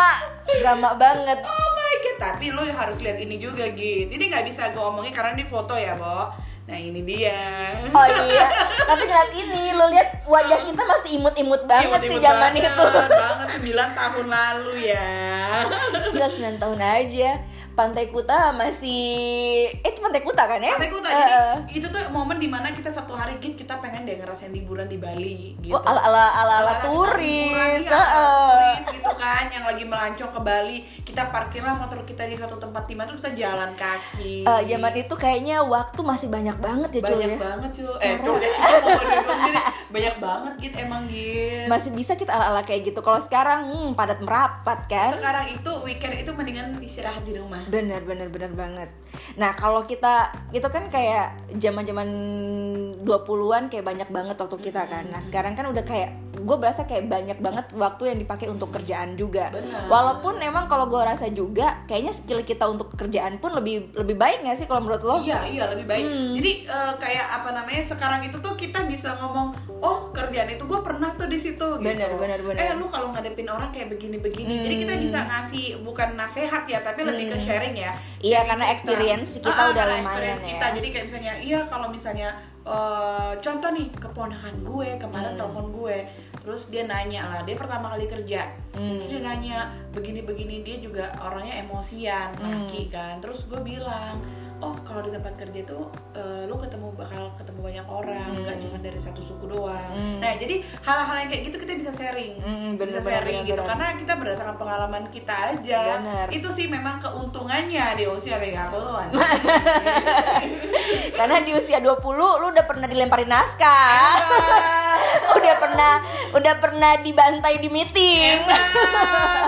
Drama 0.62 0.90
banget. 0.96 1.40
Oh 1.42 1.68
my 1.74 1.94
god 2.00 2.18
tapi 2.22 2.46
lo 2.52 2.62
harus 2.62 2.98
lihat 3.02 3.18
ini 3.18 3.42
juga 3.42 3.66
gitu 3.72 4.12
ini 4.12 4.30
nggak 4.30 4.46
bisa 4.46 4.70
gue 4.70 4.84
omongin 4.84 5.10
karena 5.10 5.34
ini 5.34 5.46
foto 5.46 5.74
ya 5.74 5.98
Bo. 5.98 6.30
Nah 6.62 6.78
ini 6.78 7.02
dia. 7.02 7.42
Oh 7.90 8.08
iya. 8.30 8.48
Tapi 8.86 9.04
ngeliat 9.04 9.32
ini 9.34 9.64
lo 9.74 9.90
lihat 9.90 10.24
wajah 10.30 10.60
kita 10.64 10.82
masih 10.86 11.10
imut-imut 11.18 11.62
banget 11.66 12.00
sih 12.06 12.08
Imut-imut 12.08 12.22
zaman 12.22 12.52
banget, 12.54 12.70
itu. 12.70 12.86
banget. 13.10 13.50
9 13.60 14.00
tahun 14.00 14.26
lalu 14.30 14.74
ya. 14.88 15.10
Gila 16.14 16.28
9 16.30 16.62
tahun 16.62 16.80
aja 16.80 17.30
Pantai 17.72 18.08
Kuta 18.08 18.52
masih 18.52 19.02
eh, 19.72 19.88
itu 19.88 20.00
Pantai 20.00 20.22
Kuta 20.22 20.44
kan 20.44 20.60
ya? 20.60 20.76
Pantai 20.76 20.90
Kuta, 20.90 21.08
Eh, 21.08 21.18
jadi 21.18 21.56
itu 21.72 21.88
tuh 21.88 22.02
momen 22.10 22.38
di 22.38 22.46
mana 22.46 22.70
kita 22.70 22.88
satu 22.88 23.14
hari 23.14 23.38
git 23.38 23.56
kita 23.56 23.80
pengen 23.80 24.04
deh 24.04 24.16
ngerasain 24.16 24.50
liburan 24.50 24.86
di 24.86 24.96
Bali 24.96 25.56
gitu. 25.58 25.72
Oh, 25.72 25.82
ala 25.82 26.00
ala 26.00 26.10
ala, 26.10 26.26
ala 26.34 26.52
Ala-ala 26.62 26.74
turis. 26.84 27.52
liburan, 27.52 27.96
ala 27.96 28.31
yang 29.52 29.66
lagi 29.66 29.84
melancong 29.84 30.32
ke 30.32 30.40
Bali 30.40 30.78
kita 31.02 31.28
parkirlah 31.28 31.76
motor 31.76 32.02
kita 32.02 32.24
di 32.24 32.34
suatu 32.34 32.56
tempat 32.56 32.84
di 32.84 32.96
mana 32.96 33.08
terus 33.08 33.22
kita 33.22 33.34
jalan 33.38 33.72
kaki 33.74 34.42
Eh, 34.42 34.62
zaman 34.66 34.94
itu 34.96 35.14
kayaknya 35.14 35.62
waktu 35.62 36.00
masih 36.02 36.28
banyak 36.28 36.58
banget 36.58 36.90
ya 36.94 37.02
cuy 37.04 37.14
banyak 37.14 37.32
ya. 37.32 37.40
banget 37.40 37.70
cuy 37.72 37.86
eh 38.02 38.16
deh 38.16 38.52
kita 38.52 38.78
ngomong 38.82 39.02
dari 39.02 39.20
gua 39.22 39.36
sendiri. 39.36 39.60
banyak 39.92 40.16
banget 40.18 40.54
gitu 40.60 40.76
emang 40.80 41.04
gitu 41.06 41.68
Masih 41.68 41.90
bisa 41.92 42.14
kita 42.14 42.32
ala 42.32 42.46
ala 42.50 42.62
kayak 42.62 42.82
gitu. 42.86 43.00
Kalau 43.00 43.20
sekarang 43.20 43.60
hmm, 43.66 43.90
padat 43.94 44.20
merapat 44.20 44.80
kan? 44.86 45.12
sekarang 45.14 45.46
itu 45.50 45.72
weekend 45.82 46.16
itu 46.18 46.32
mendingan 46.32 46.68
istirahat 46.80 47.22
di 47.22 47.34
rumah 47.34 47.64
Bener 47.68 48.02
bener 48.02 48.28
bener 48.28 48.52
banget. 48.52 48.90
Nah 49.36 49.54
kalau 49.54 49.82
kita 49.82 50.14
itu 50.52 50.66
kan 50.66 50.88
kayak 50.88 51.32
zaman 51.56 51.84
zaman 51.84 52.08
20-an 53.00 53.68
kayak 53.68 53.86
banyak 53.86 54.10
banget 54.10 54.36
waktu 54.38 54.58
kita 54.62 54.86
kan. 54.86 55.10
Nah 55.10 55.20
sekarang 55.20 55.54
kan 55.54 55.66
udah 55.68 55.82
kayak 55.82 56.12
gue 56.34 56.58
berasa 56.58 56.84
kayak 56.84 57.08
banyak 57.08 57.38
banget 57.38 57.66
waktu 57.74 58.04
yang 58.08 58.20
dipakai 58.20 58.48
untuk 58.48 58.70
kerjaan 58.70 59.16
juga. 59.16 59.41
Benar. 59.50 59.82
Walaupun 59.88 60.38
emang 60.38 60.68
kalau 60.68 60.86
gue 60.86 61.00
rasa 61.00 61.26
juga 61.28 61.82
kayaknya 61.86 62.12
skill 62.12 62.42
kita 62.42 62.66
untuk 62.66 62.94
kerjaan 62.94 63.38
pun 63.38 63.52
lebih 63.52 63.90
lebih 63.94 64.14
baik 64.14 64.44
nggak 64.44 64.58
sih 64.58 64.66
kalau 64.66 64.84
menurut 64.84 65.02
lo? 65.02 65.16
Iya 65.20 65.48
iya 65.48 65.64
lebih 65.68 65.86
baik. 65.86 66.04
Hmm. 66.04 66.34
Jadi 66.36 66.52
eh, 66.64 66.94
kayak 66.96 67.28
apa 67.32 67.50
namanya 67.52 67.82
sekarang 67.82 68.22
itu 68.22 68.38
tuh 68.38 68.54
kita 68.54 68.84
bisa 68.84 69.16
ngomong, 69.16 69.52
oh 69.80 70.12
kerjaan 70.12 70.46
itu 70.48 70.62
gue 70.62 70.80
pernah 70.80 71.16
tuh 71.16 71.26
di 71.26 71.40
situ. 71.40 71.58
Gitu. 71.72 71.82
Benar, 71.82 72.12
benar, 72.14 72.40
benar. 72.40 72.60
Eh 72.60 72.74
lu 72.76 72.86
kalau 72.86 73.10
ngadepin 73.10 73.48
orang 73.48 73.72
kayak 73.72 73.90
begini-begini, 73.90 74.54
jadi 74.62 74.76
kita 74.78 74.94
Hmm. 74.94 75.02
bisa 75.02 75.20
ngasih 75.24 75.66
bukan 75.82 76.14
nasehat 76.14 76.68
ya, 76.68 76.82
tapi 76.82 77.02
lebih 77.02 77.32
ke 77.32 77.38
sharing 77.38 77.74
ya. 77.74 77.96
Iya, 78.20 78.44
karena 78.44 78.68
kita. 78.68 78.76
experience 78.76 79.30
kita 79.38 79.54
Ah, 79.54 79.64
ah, 79.64 79.72
udah 79.72 79.84
lumayan 79.86 80.04
experience 80.04 80.42
ya. 80.42 80.50
kita. 80.52 80.66
Jadi 80.76 80.88
kayak 80.90 81.06
misalnya, 81.08 81.34
iya 81.40 81.60
kalau 81.64 81.88
misalnya 81.88 82.30
eh, 82.62 83.34
contoh 83.42 83.70
nih 83.72 83.90
keponakan 83.90 84.56
gue 84.62 84.90
kemarin 84.96 85.34
Hmm. 85.34 85.40
telepon 85.40 85.68
gue, 85.74 85.98
terus 86.42 86.70
dia 86.70 86.86
nanya 86.86 87.26
lah, 87.26 87.42
dia 87.42 87.58
pertama 87.58 87.90
kali 87.90 88.06
kerja, 88.06 88.46
Hmm. 88.72 89.02
terus 89.02 89.10
dia 89.10 89.22
nanya 89.22 89.58
begini-begini 89.92 90.62
dia 90.62 90.78
juga 90.78 91.10
orangnya 91.18 91.58
emosian, 91.58 92.30
Hmm. 92.38 92.70
laki 92.70 92.88
kan, 92.88 93.18
terus 93.18 93.46
gue 93.46 93.58
bilang 93.60 94.22
oh 94.62 94.78
kalau 94.86 95.02
di 95.02 95.12
tempat 95.12 95.34
kerja 95.36 95.62
tuh 95.66 95.90
eh, 96.14 96.46
lu 96.46 96.56
ketemu 96.56 96.94
bakal 96.94 97.34
ketemu 97.34 97.60
banyak 97.66 97.88
orang 97.90 98.30
nggak 98.30 98.58
cuma 98.62 98.78
dari 98.78 99.00
satu 99.02 99.22
suku 99.22 99.50
doang. 99.50 99.94
Nah 100.22 100.38
jadi 100.38 100.62
hal-hal 100.86 101.16
yang 101.26 101.30
kayak 101.30 101.44
gitu 101.50 101.58
kita 101.58 101.74
bisa 101.74 101.92
sharing. 101.92 102.38
Hmm, 102.38 102.78
bisa 102.78 103.02
bener, 103.02 103.02
sharing 103.02 103.42
bener, 103.42 103.50
gitu 103.50 103.62
bener. 103.62 103.70
karena 103.74 103.88
kita 103.98 104.14
berdasarkan 104.22 104.56
pengalaman 104.62 105.04
kita 105.10 105.34
aja 105.34 105.82
Bener. 105.98 106.28
itu 106.30 106.48
sih 106.54 106.66
memang 106.70 107.02
keuntungannya. 107.02 107.98
Di 107.98 108.06
usia 108.08 108.38
30-an 108.38 109.10
Karena 111.18 111.38
di 111.42 111.52
usia 111.58 111.82
20 111.82 111.98
lu 112.06 112.48
udah 112.54 112.66
pernah 112.70 112.88
dilemparin 112.88 113.30
naskah. 113.30 114.16
udah 115.38 115.56
pernah 115.58 115.94
udah 116.38 116.54
pernah 116.62 116.92
dibantai 117.02 117.58
di 117.58 117.70
meeting. 117.74 118.38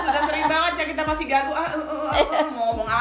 Sudah 0.04 0.22
sering 0.26 0.46
banget 0.50 0.72
ya 0.82 0.84
kita 0.90 1.02
masih 1.06 1.26
gagu. 1.30 1.52
Ah, 1.54 1.70
uh, 1.78 1.78
uh, 1.78 2.03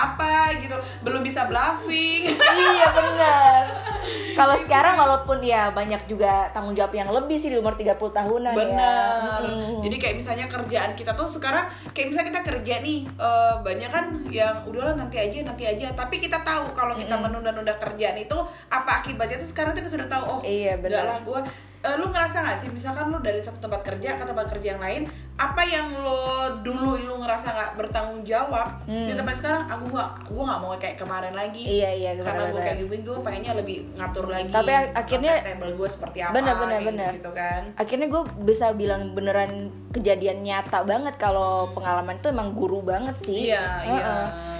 apa 0.03 0.59
gitu. 0.59 0.75
Belum 1.05 1.23
bisa 1.23 1.47
bluffing. 1.47 2.35
Iya 2.35 2.87
bener 2.91 3.63
Kalau 4.33 4.55
sekarang 4.59 4.95
walaupun 4.95 5.39
ya 5.39 5.69
banyak 5.69 6.03
juga 6.05 6.49
tanggung 6.49 6.73
jawab 6.73 6.91
yang 6.91 7.09
lebih 7.09 7.37
sih 7.37 7.47
di 7.47 7.57
umur 7.57 7.77
30 7.77 7.93
tahunan 7.95 8.53
ya. 8.53 8.59
Benar. 8.59 9.39
Mm. 9.45 9.81
Jadi 9.85 9.95
kayak 9.97 10.15
misalnya 10.17 10.45
kerjaan 10.47 10.91
kita 10.93 11.13
tuh 11.13 11.27
sekarang 11.27 11.65
kayak 11.91 12.07
misalnya 12.09 12.27
kita 12.33 12.41
kerja 12.43 12.73
nih 12.81 12.97
eh, 13.05 13.55
banyak 13.61 13.89
kan 13.89 14.05
yang 14.27 14.55
udahlah 14.65 14.97
nanti 14.97 15.17
aja 15.17 15.45
nanti 15.45 15.63
aja. 15.63 15.93
Tapi 15.93 16.17
kita 16.17 16.41
tahu 16.41 16.73
kalau 16.73 16.97
kita 16.97 17.13
menunda-nunda 17.13 17.77
kerjaan 17.77 18.17
itu 18.17 18.35
apa 18.67 19.05
akibatnya 19.05 19.37
tuh 19.37 19.47
sekarang 19.47 19.71
tuh 19.71 19.85
kita 19.85 19.93
sudah 20.01 20.07
tahu 20.09 20.23
oh 20.25 20.39
Iya, 20.41 20.81
benar. 20.81 21.05
lah 21.05 21.19
gue 21.21 21.41
lu 21.83 22.15
ngerasa 22.15 22.47
gak 22.47 22.63
sih 22.63 22.71
misalkan 22.71 23.11
lu 23.11 23.19
dari 23.19 23.43
satu 23.43 23.59
tempat 23.59 23.83
kerja 23.83 24.15
ke 24.15 24.23
tempat 24.23 24.47
kerja 24.55 24.79
yang 24.79 24.79
lain 24.79 25.03
apa 25.35 25.67
yang 25.67 25.91
lo 25.99 26.23
dulu 26.63 26.95
lu 26.95 27.19
ngerasa 27.19 27.51
nggak 27.51 27.71
bertanggung 27.75 28.23
jawab 28.23 28.79
di 28.87 29.11
tempat 29.11 29.35
sekarang 29.35 29.67
aku 29.67 29.91
gua 29.91 30.15
gua 30.31 30.43
nggak 30.47 30.61
mau 30.63 30.71
kayak 30.79 30.95
kemarin 30.95 31.35
lagi 31.35 31.59
Hmm. 31.59 31.75
Iya, 31.75 31.89
iya, 31.91 32.11
karena 32.23 32.55
gue 32.55 32.61
kayak 32.61 32.77
gini 32.79 32.97
gue 33.03 33.17
pengennya 33.19 33.53
lebih 33.59 33.77
ngatur 33.93 34.25
lagi 34.25 34.49
Tapi 34.49 34.71
ak- 34.71 34.93
akhirnya- 34.95 35.39
table 35.39 35.71
gue 35.73 35.85
seperti 35.87 36.19
apa 36.19 36.33
Bener, 36.33 36.55
bener, 36.55 36.79
bener. 36.81 37.11
gitu 37.13 37.29
kan 37.29 37.61
Akhirnya 37.75 38.07
gue 38.07 38.21
bisa 38.41 38.71
bilang 38.71 39.13
beneran 39.13 39.51
kejadian 39.89 40.41
nyata 40.41 40.81
banget 40.81 41.15
kalau 41.15 41.69
pengalaman 41.71 42.17
itu 42.17 42.27
emang 42.27 42.51
guru 42.51 42.81
banget 42.81 43.15
sih. 43.15 43.47
Iya, 43.47 43.61
Heeh. 43.79 43.93
iya. 43.93 44.13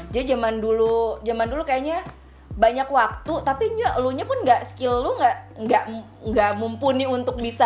Jadi 0.09 0.25
zaman 0.29 0.57
dulu, 0.57 0.93
zaman 1.19 1.47
dulu 1.47 1.63
kayaknya 1.63 2.05
banyak 2.53 2.85
waktu 2.85 3.33
tapi 3.41 3.65
nya 3.73 3.97
elunya 3.97 4.23
pun 4.23 4.37
nggak 4.39 4.61
skill 4.63 5.01
lu 5.01 5.17
nggak 5.17 5.35
nggak 5.65 5.83
nggak 6.23 6.51
mumpuni 6.53 7.01
untuk 7.03 7.33
bisa 7.35 7.65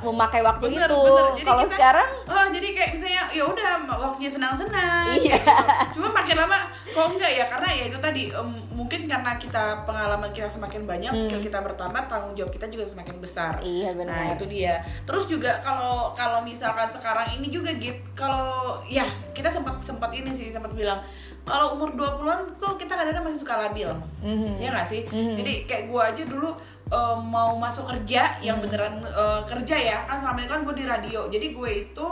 memakai 0.00 0.42
waktu 0.42 0.68
Bener, 0.68 0.84
itu 0.84 0.98
kalau 1.40 1.62
sekarang 1.64 2.08
oh 2.24 2.46
jadi 2.48 2.68
kayak 2.70 2.90
misalnya 2.92 3.22
ya 3.30 3.44
udah 3.44 3.70
waktunya 3.88 4.26
senang-senang 4.28 5.06
Iya. 5.06 5.38
gitu. 5.38 5.98
cuma 5.98 6.10
makin 6.12 6.34
lama 6.36 6.58
kok 6.84 7.06
enggak 7.08 7.30
ya 7.32 7.44
karena 7.46 7.68
ya 7.70 7.84
itu 7.86 7.98
tadi 7.98 8.22
em, 8.28 8.48
mungkin 8.70 9.06
karena 9.06 9.34
kita 9.34 9.82
pengalaman 9.84 10.28
kita 10.28 10.46
semakin 10.48 10.82
banyak 10.82 11.14
skill 11.14 11.38
kita 11.40 11.58
bertambah 11.60 12.02
tanggung 12.04 12.34
jawab 12.34 12.50
kita 12.50 12.66
juga 12.66 12.84
semakin 12.84 13.16
besar 13.16 13.54
Hmm. 13.54 13.66
Iya, 13.66 13.90
benar. 13.92 14.14
nah 14.14 14.26
itu 14.34 14.44
dia 14.46 14.74
terus 15.04 15.24
juga 15.24 15.58
kalau 15.60 16.10
kalau 16.12 16.42
misalkan 16.42 16.86
sekarang 16.86 17.32
ini 17.32 17.48
juga 17.48 17.70
gitu 17.72 18.02
kalau 18.12 18.82
ya 18.84 19.06
kita 19.30 19.46
sempat 19.46 19.78
sempat 19.78 20.10
ini 20.10 20.30
sih 20.30 20.50
sempat 20.50 20.70
bilang 20.70 20.98
kalau 21.44 21.74
umur 21.74 21.92
20-an 21.92 22.40
tuh 22.54 22.72
kita 22.74 22.92
kadang-kadang 22.92 23.22
masih 23.22 23.40
suka 23.40 23.54
labil 23.58 23.88
Mhm. 24.20 24.56
ya 24.58 24.68
nggak 24.70 24.86
sih 24.86 25.04
jadi 25.06 25.52
kayak 25.64 25.84
gua 25.86 26.08
aja 26.08 26.24
dulu 26.24 26.50
eh, 26.86 27.16
mau 27.18 27.56
masuk 27.56 27.84
kerja 27.86 28.36
yang 28.40 28.56
Mhm. 28.56 28.62
beneran 28.62 28.94
eh, 29.02 29.40
kerja 29.44 29.76
ya 29.76 29.98
kan 30.04 30.18
selama 30.18 30.38
ini 30.38 30.48
kan 30.48 30.60
gue 30.62 30.74
di 30.74 30.84
radio 30.84 31.20
jadi 31.26 31.46
gue 31.50 31.70
itu 31.82 32.06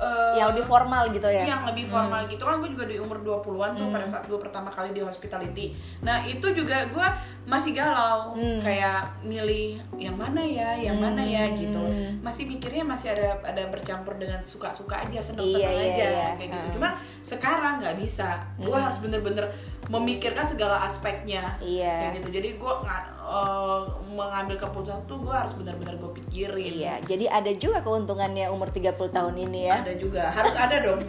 eh, 0.00 0.40
yang 0.40 0.56
lebih 0.56 0.64
formal 0.64 1.12
gitu 1.12 1.28
ya? 1.28 1.44
yang 1.44 1.62
lebih 1.68 1.84
formal 1.86 2.24
gitu. 2.26 2.42
Kan 2.42 2.58
gue 2.64 2.70
juga 2.72 2.84
di 2.88 2.96
umur 2.96 3.20
20-an 3.20 3.76
tuh 3.76 3.86
pada 3.92 4.06
saat 4.08 4.24
gue 4.24 4.38
pertama 4.40 4.72
kali 4.72 4.96
di 4.96 5.04
hospitality. 5.04 5.76
Nah 6.00 6.24
itu 6.24 6.46
juga 6.56 6.88
gue 6.88 7.06
masih 7.44 7.72
galau. 7.72 8.32
Kayak 8.36 9.20
milih 9.20 9.80
yang 9.96 10.16
mana 10.16 10.40
ya 10.40 10.76
yang 10.76 10.96
mana 10.96 11.20
ya 11.20 11.44
gitu. 11.52 11.80
Masih 12.24 12.48
mikirnya 12.48 12.84
masih 12.84 13.12
ada 13.12 13.36
ada 13.44 13.68
bercampur 13.68 14.16
dengan 14.16 14.40
suka-suka 14.40 15.04
aja 15.04 15.20
seneng-seneng 15.20 15.68
Iya, 15.68 15.70
iya, 15.70 15.92
aja 15.92 16.06
iya. 16.08 16.28
kayak 16.36 16.50
gitu. 16.56 16.66
Hmm. 16.70 16.74
cuma 16.76 16.88
sekarang 17.20 17.74
nggak 17.80 17.96
bisa. 18.00 18.40
Gue 18.56 18.76
harus 18.76 18.98
bener-bener 19.04 19.44
memikirkan 19.90 20.46
segala 20.46 20.80
aspeknya. 20.86 21.56
Iya. 21.60 22.08
kayak 22.08 22.12
gitu. 22.22 22.28
Jadi 22.40 22.48
gue 22.56 22.72
nggak 22.84 23.04
eh, 23.30 23.80
mengambil 24.10 24.56
keputusan 24.56 25.06
tuh 25.06 25.18
gue 25.18 25.30
harus 25.30 25.54
bener-bener 25.54 25.94
gue 25.96 26.10
pikirin 26.18 26.66
Iya, 26.76 26.94
jadi 27.04 27.30
ada 27.30 27.50
juga 27.52 27.78
keuntungannya 27.80 28.46
umur 28.46 28.66
30 28.66 28.90
tahun 29.08 29.34
ini 29.38 29.60
ya. 29.64 29.78
ada 29.80 29.94
juga 29.94 30.26
harus 30.26 30.52
ada 30.52 30.76
dong 30.80 31.06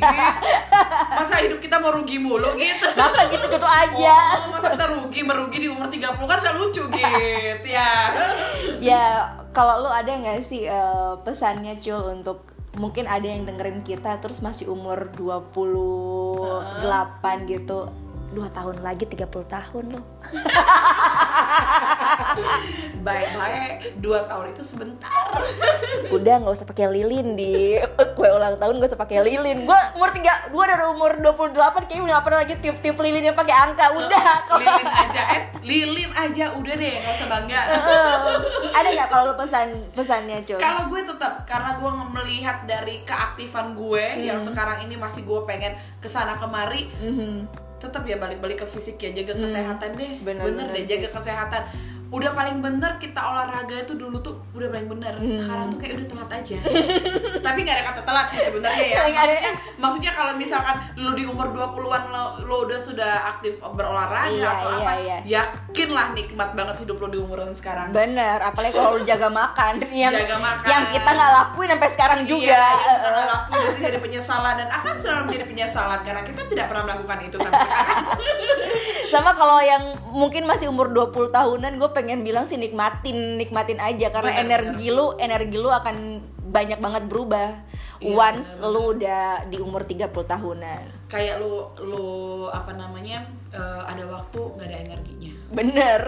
masa 1.17 1.35
hidup 1.39 1.57
kita 1.57 1.75
mau 1.75 1.89
rugi 1.91 2.17
mulu 2.17 2.53
gitu 2.53 2.87
Masa 2.93 3.25
gitu-gitu 3.27 3.65
aja. 3.65 4.15
Oh, 4.39 4.53
masa 4.53 4.71
kita 4.71 4.85
rugi 4.87 5.21
merugi 5.21 5.57
di 5.59 5.67
umur 5.67 5.87
30 5.87 6.05
kan 6.21 6.37
gak 6.39 6.55
lucu 6.55 6.83
gitu 6.85 7.67
ya 7.67 7.91
Ya, 8.81 9.05
kalau 9.51 9.81
lu 9.81 9.89
ada 9.89 10.09
nggak 10.09 10.41
sih 10.43 10.65
eh, 10.65 11.13
pesannya 11.21 11.77
Cul 11.77 12.01
untuk 12.11 12.49
mungkin 12.73 13.05
ada 13.05 13.23
yang 13.23 13.43
dengerin 13.43 13.81
kita 13.81 14.17
terus 14.17 14.39
masih 14.39 14.69
umur 14.69 15.11
28 15.11 15.61
gitu. 17.47 17.89
Dua 18.31 18.47
tahun 18.49 18.79
lagi 18.79 19.05
30 19.05 19.27
tahun 19.45 19.85
loh. 19.91 20.05
baik-baik 23.05 23.71
dua 23.97 24.25
tahun 24.25 24.51
itu 24.51 24.63
sebentar 24.63 25.09
Udah 26.09 26.35
nggak 26.37 26.53
usah 26.53 26.67
pakai 26.67 26.87
lilin 26.87 27.33
di 27.33 27.77
kue 28.13 28.27
ulang 28.27 28.57
tahun 28.57 28.77
gak 28.77 28.93
usah 28.93 28.99
pakai 28.99 29.23
lilin. 29.23 29.63
Gua 29.63 29.79
umur 29.93 30.11
3 30.11 30.51
gua 30.51 30.63
dari 30.65 30.85
umur 30.85 31.11
28 31.17 31.55
kayaknya 31.81 32.03
udah 32.03 32.19
pernah 32.19 32.39
lagi 32.39 32.55
tiup-tiup 32.57 32.97
lilin 32.97 33.31
yang 33.31 33.37
pakai 33.37 33.55
angka. 33.55 33.85
Udah. 33.95 34.25
kalau- 34.45 34.59
lilin 34.61 34.87
aja 34.87 35.21
eh 35.29 35.41
lilin 35.61 36.11
aja 36.11 36.45
udah 36.53 36.73
deh 36.73 36.93
gak 36.95 37.13
usah 37.13 37.27
bangga 37.29 37.61
ada 38.77 38.89
nggak 38.89 39.09
kalau 39.09 39.33
pesan 39.33 39.67
pesannya 39.93 40.41
Cul? 40.41 40.57
kalau 40.57 40.89
gue 40.89 41.01
tetap 41.01 41.45
karena 41.45 41.77
gue 41.77 41.91
melihat 42.11 42.57
dari 42.65 43.05
keaktifan 43.05 43.73
gue 43.73 44.05
yang 44.21 44.41
sekarang 44.41 44.81
ini 44.81 44.97
masih 44.97 45.21
gue 45.21 45.39
pengen 45.45 45.73
ke 46.01 46.09
sana 46.09 46.33
kemari 46.35 46.89
tetap 47.77 48.01
ya 48.03 48.17
balik-balik 48.17 48.57
ke 48.57 48.67
fisik 48.67 48.97
ya 48.97 49.09
jaga 49.11 49.37
kesehatan 49.39 49.93
deh 49.93 50.11
Bener, 50.19 50.41
bener, 50.43 50.65
bener 50.65 50.67
deh 50.71 50.83
sih. 50.83 50.97
jaga 50.97 51.07
kesehatan 51.13 51.61
udah 52.11 52.35
paling 52.35 52.59
bener 52.59 52.99
kita 52.99 53.17
olahraga 53.17 53.87
itu 53.87 53.95
dulu 53.95 54.19
tuh 54.19 54.35
udah 54.51 54.67
paling 54.67 54.91
bener. 54.91 55.15
Sekarang 55.23 55.71
tuh 55.71 55.79
kayak 55.79 55.95
udah 55.95 56.07
telat 56.11 56.29
aja. 56.43 56.57
Tapi 57.47 57.57
nggak 57.63 57.75
ada 57.79 57.85
kata 57.87 58.01
telat 58.03 58.27
sih 58.29 58.39
sebenarnya 58.43 58.85
ya. 58.85 58.99
Maksudnya 59.07 59.51
maksudnya 59.79 60.11
kalau 60.11 60.33
misalkan 60.35 60.75
lu 60.99 61.15
di 61.15 61.23
umur 61.23 61.55
20-an 61.55 62.03
lo, 62.11 62.25
lo 62.43 62.67
udah 62.67 62.75
sudah 62.77 63.31
aktif 63.31 63.63
berolahraga 63.63 64.27
Iya, 64.27 64.49
atau 64.51 64.69
iya, 64.69 64.77
apa 64.77 64.93
iya. 64.99 65.17
yakin 65.23 65.89
lah 65.91 66.07
nikmat 66.11 66.49
banget 66.51 66.83
hidup 66.83 66.99
lo 66.99 67.07
di 67.07 67.17
umuran 67.17 67.55
sekarang. 67.55 67.95
Bener, 67.95 68.43
apalagi 68.43 68.75
kalau 68.75 68.99
lu 68.99 69.07
jaga 69.07 69.31
makan. 69.31 69.73
Yang 70.01 70.13
Jaga 70.27 70.37
makan. 70.37 70.67
yang 70.67 70.83
kita 70.91 71.09
nggak 71.09 71.31
lakuin 71.31 71.69
sampai 71.71 71.89
sekarang 71.95 72.19
juga. 72.27 72.59
Iya, 72.59 72.95
kita 72.99 73.23
lakuin 73.23 73.61
itu 73.63 73.79
jadi 73.79 73.99
penyesalan. 73.99 74.53
Dan 74.59 74.67
akan 74.67 74.93
selalu 74.99 75.21
menjadi 75.25 75.45
penyesalan 75.47 75.99
karena 76.03 76.21
kita 76.27 76.41
tidak 76.45 76.65
pernah 76.67 76.83
melakukan 76.85 77.17
itu 77.23 77.37
sampai 77.39 77.59
sekarang. 77.63 77.97
Sama 79.11 79.31
kalau 79.35 79.59
yang 79.59 79.83
mungkin 80.07 80.47
masih 80.47 80.71
umur 80.71 80.87
20 80.89 81.11
tahunan, 81.29 81.71
gue 81.75 81.89
pengen 82.01 82.25
bilang 82.25 82.49
sih 82.49 82.57
nikmatin, 82.57 83.37
nikmatin 83.37 83.77
aja 83.77 84.09
karena 84.09 84.41
Bener, 84.41 84.41
energi 84.73 84.89
lu, 84.89 85.13
energi 85.21 85.57
lu 85.61 85.69
akan 85.69 86.17
banyak 86.49 86.81
banget 86.81 87.03
berubah 87.05 87.49
Iya, 88.01 88.17
once 88.17 88.57
lu 88.65 88.97
udah 88.97 89.45
di 89.45 89.61
umur 89.61 89.85
30 89.85 90.09
tahunan. 90.09 91.05
Kayak 91.05 91.37
lu 91.37 91.69
lu 91.85 92.09
apa 92.49 92.73
namanya 92.73 93.21
eh, 93.53 93.81
ada 93.85 94.09
waktu 94.09 94.41
nggak 94.41 94.67
ada 94.73 94.77
energinya. 94.89 95.29
Bener, 95.53 96.01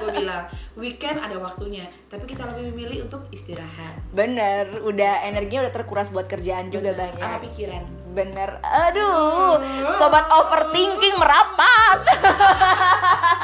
gue 0.00 0.10
bilang 0.24 0.48
weekend 0.80 1.20
ada 1.20 1.36
waktunya, 1.36 1.84
tapi 2.08 2.24
kita 2.24 2.48
lebih 2.48 2.72
memilih 2.72 3.04
untuk 3.04 3.28
istirahat. 3.28 4.00
bener. 4.16 4.80
Udah 4.80 5.28
energinya 5.28 5.68
udah 5.68 5.74
terkuras 5.76 6.08
buat 6.08 6.24
kerjaan 6.24 6.72
juga 6.72 6.96
Bener, 6.96 7.12
Sama 7.12 7.36
banyak. 7.36 7.40
pikiran. 7.52 7.82
Bener. 8.16 8.50
Aduh, 8.64 9.60
sobat 10.00 10.24
overthinking 10.24 11.20
merapat. 11.20 11.98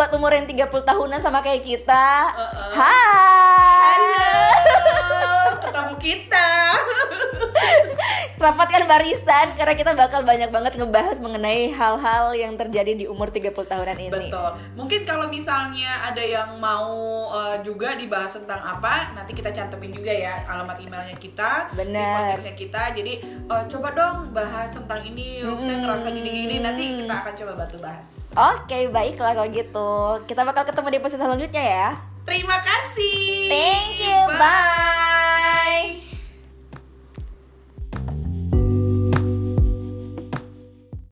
buat 0.00 0.16
umur 0.16 0.32
yang 0.32 0.48
30 0.48 0.64
tahunan 0.80 1.20
sama 1.20 1.44
kayak 1.44 1.60
kita. 1.60 2.32
Uh-uh. 2.32 2.72
Hai. 2.72 4.00
Ketemu 5.68 5.94
kita. 6.00 6.48
Rapatkan 8.40 8.88
barisan 8.88 9.52
karena 9.52 9.76
kita 9.76 9.92
bakal 9.92 10.24
banyak 10.24 10.48
banget 10.48 10.72
ngebahas 10.80 11.20
mengenai 11.20 11.76
hal-hal 11.76 12.32
yang 12.32 12.56
terjadi 12.56 12.96
di 12.96 13.04
umur 13.04 13.28
30 13.28 13.52
tahunan 13.52 14.00
ini. 14.00 14.08
Betul. 14.08 14.56
Mungkin 14.80 15.04
kalau 15.04 15.28
misalnya 15.28 16.08
ada 16.08 16.24
yang 16.24 16.56
mau 16.56 16.88
eh, 17.36 17.60
juga 17.60 18.00
dibahas 18.00 18.32
tentang 18.32 18.64
apa, 18.64 19.12
nanti 19.12 19.36
kita 19.36 19.52
cantumin 19.52 19.92
juga 19.92 20.08
ya 20.08 20.40
alamat 20.48 20.80
emailnya 20.80 21.20
kita, 21.20 21.68
di 21.68 21.84
Bener. 21.84 22.32
podcastnya 22.32 22.54
kita. 22.56 22.82
Jadi 22.96 23.12
eh, 23.44 23.64
coba 23.68 23.88
dong 23.92 24.32
bahas 24.32 24.72
tentang 24.72 25.04
ini. 25.04 25.44
Oh, 25.44 25.60
Saya 25.60 25.84
ngerasa 25.84 26.08
gini-gini. 26.08 26.64
Nanti 26.64 27.04
kita 27.04 27.12
akan 27.20 27.34
coba 27.44 27.52
bantu 27.60 27.76
bahas. 27.84 28.08
Oke, 28.32 28.88
baiklah 28.88 29.36
kalau 29.36 29.52
gitu. 29.52 29.90
Kita 30.24 30.48
bakal 30.48 30.64
ketemu 30.64 30.88
di 30.88 30.96
episode 30.96 31.20
selanjutnya 31.20 31.60
ya. 31.60 31.88
Terima 32.24 32.56
kasih. 32.64 33.52
Thanks. 33.52 33.80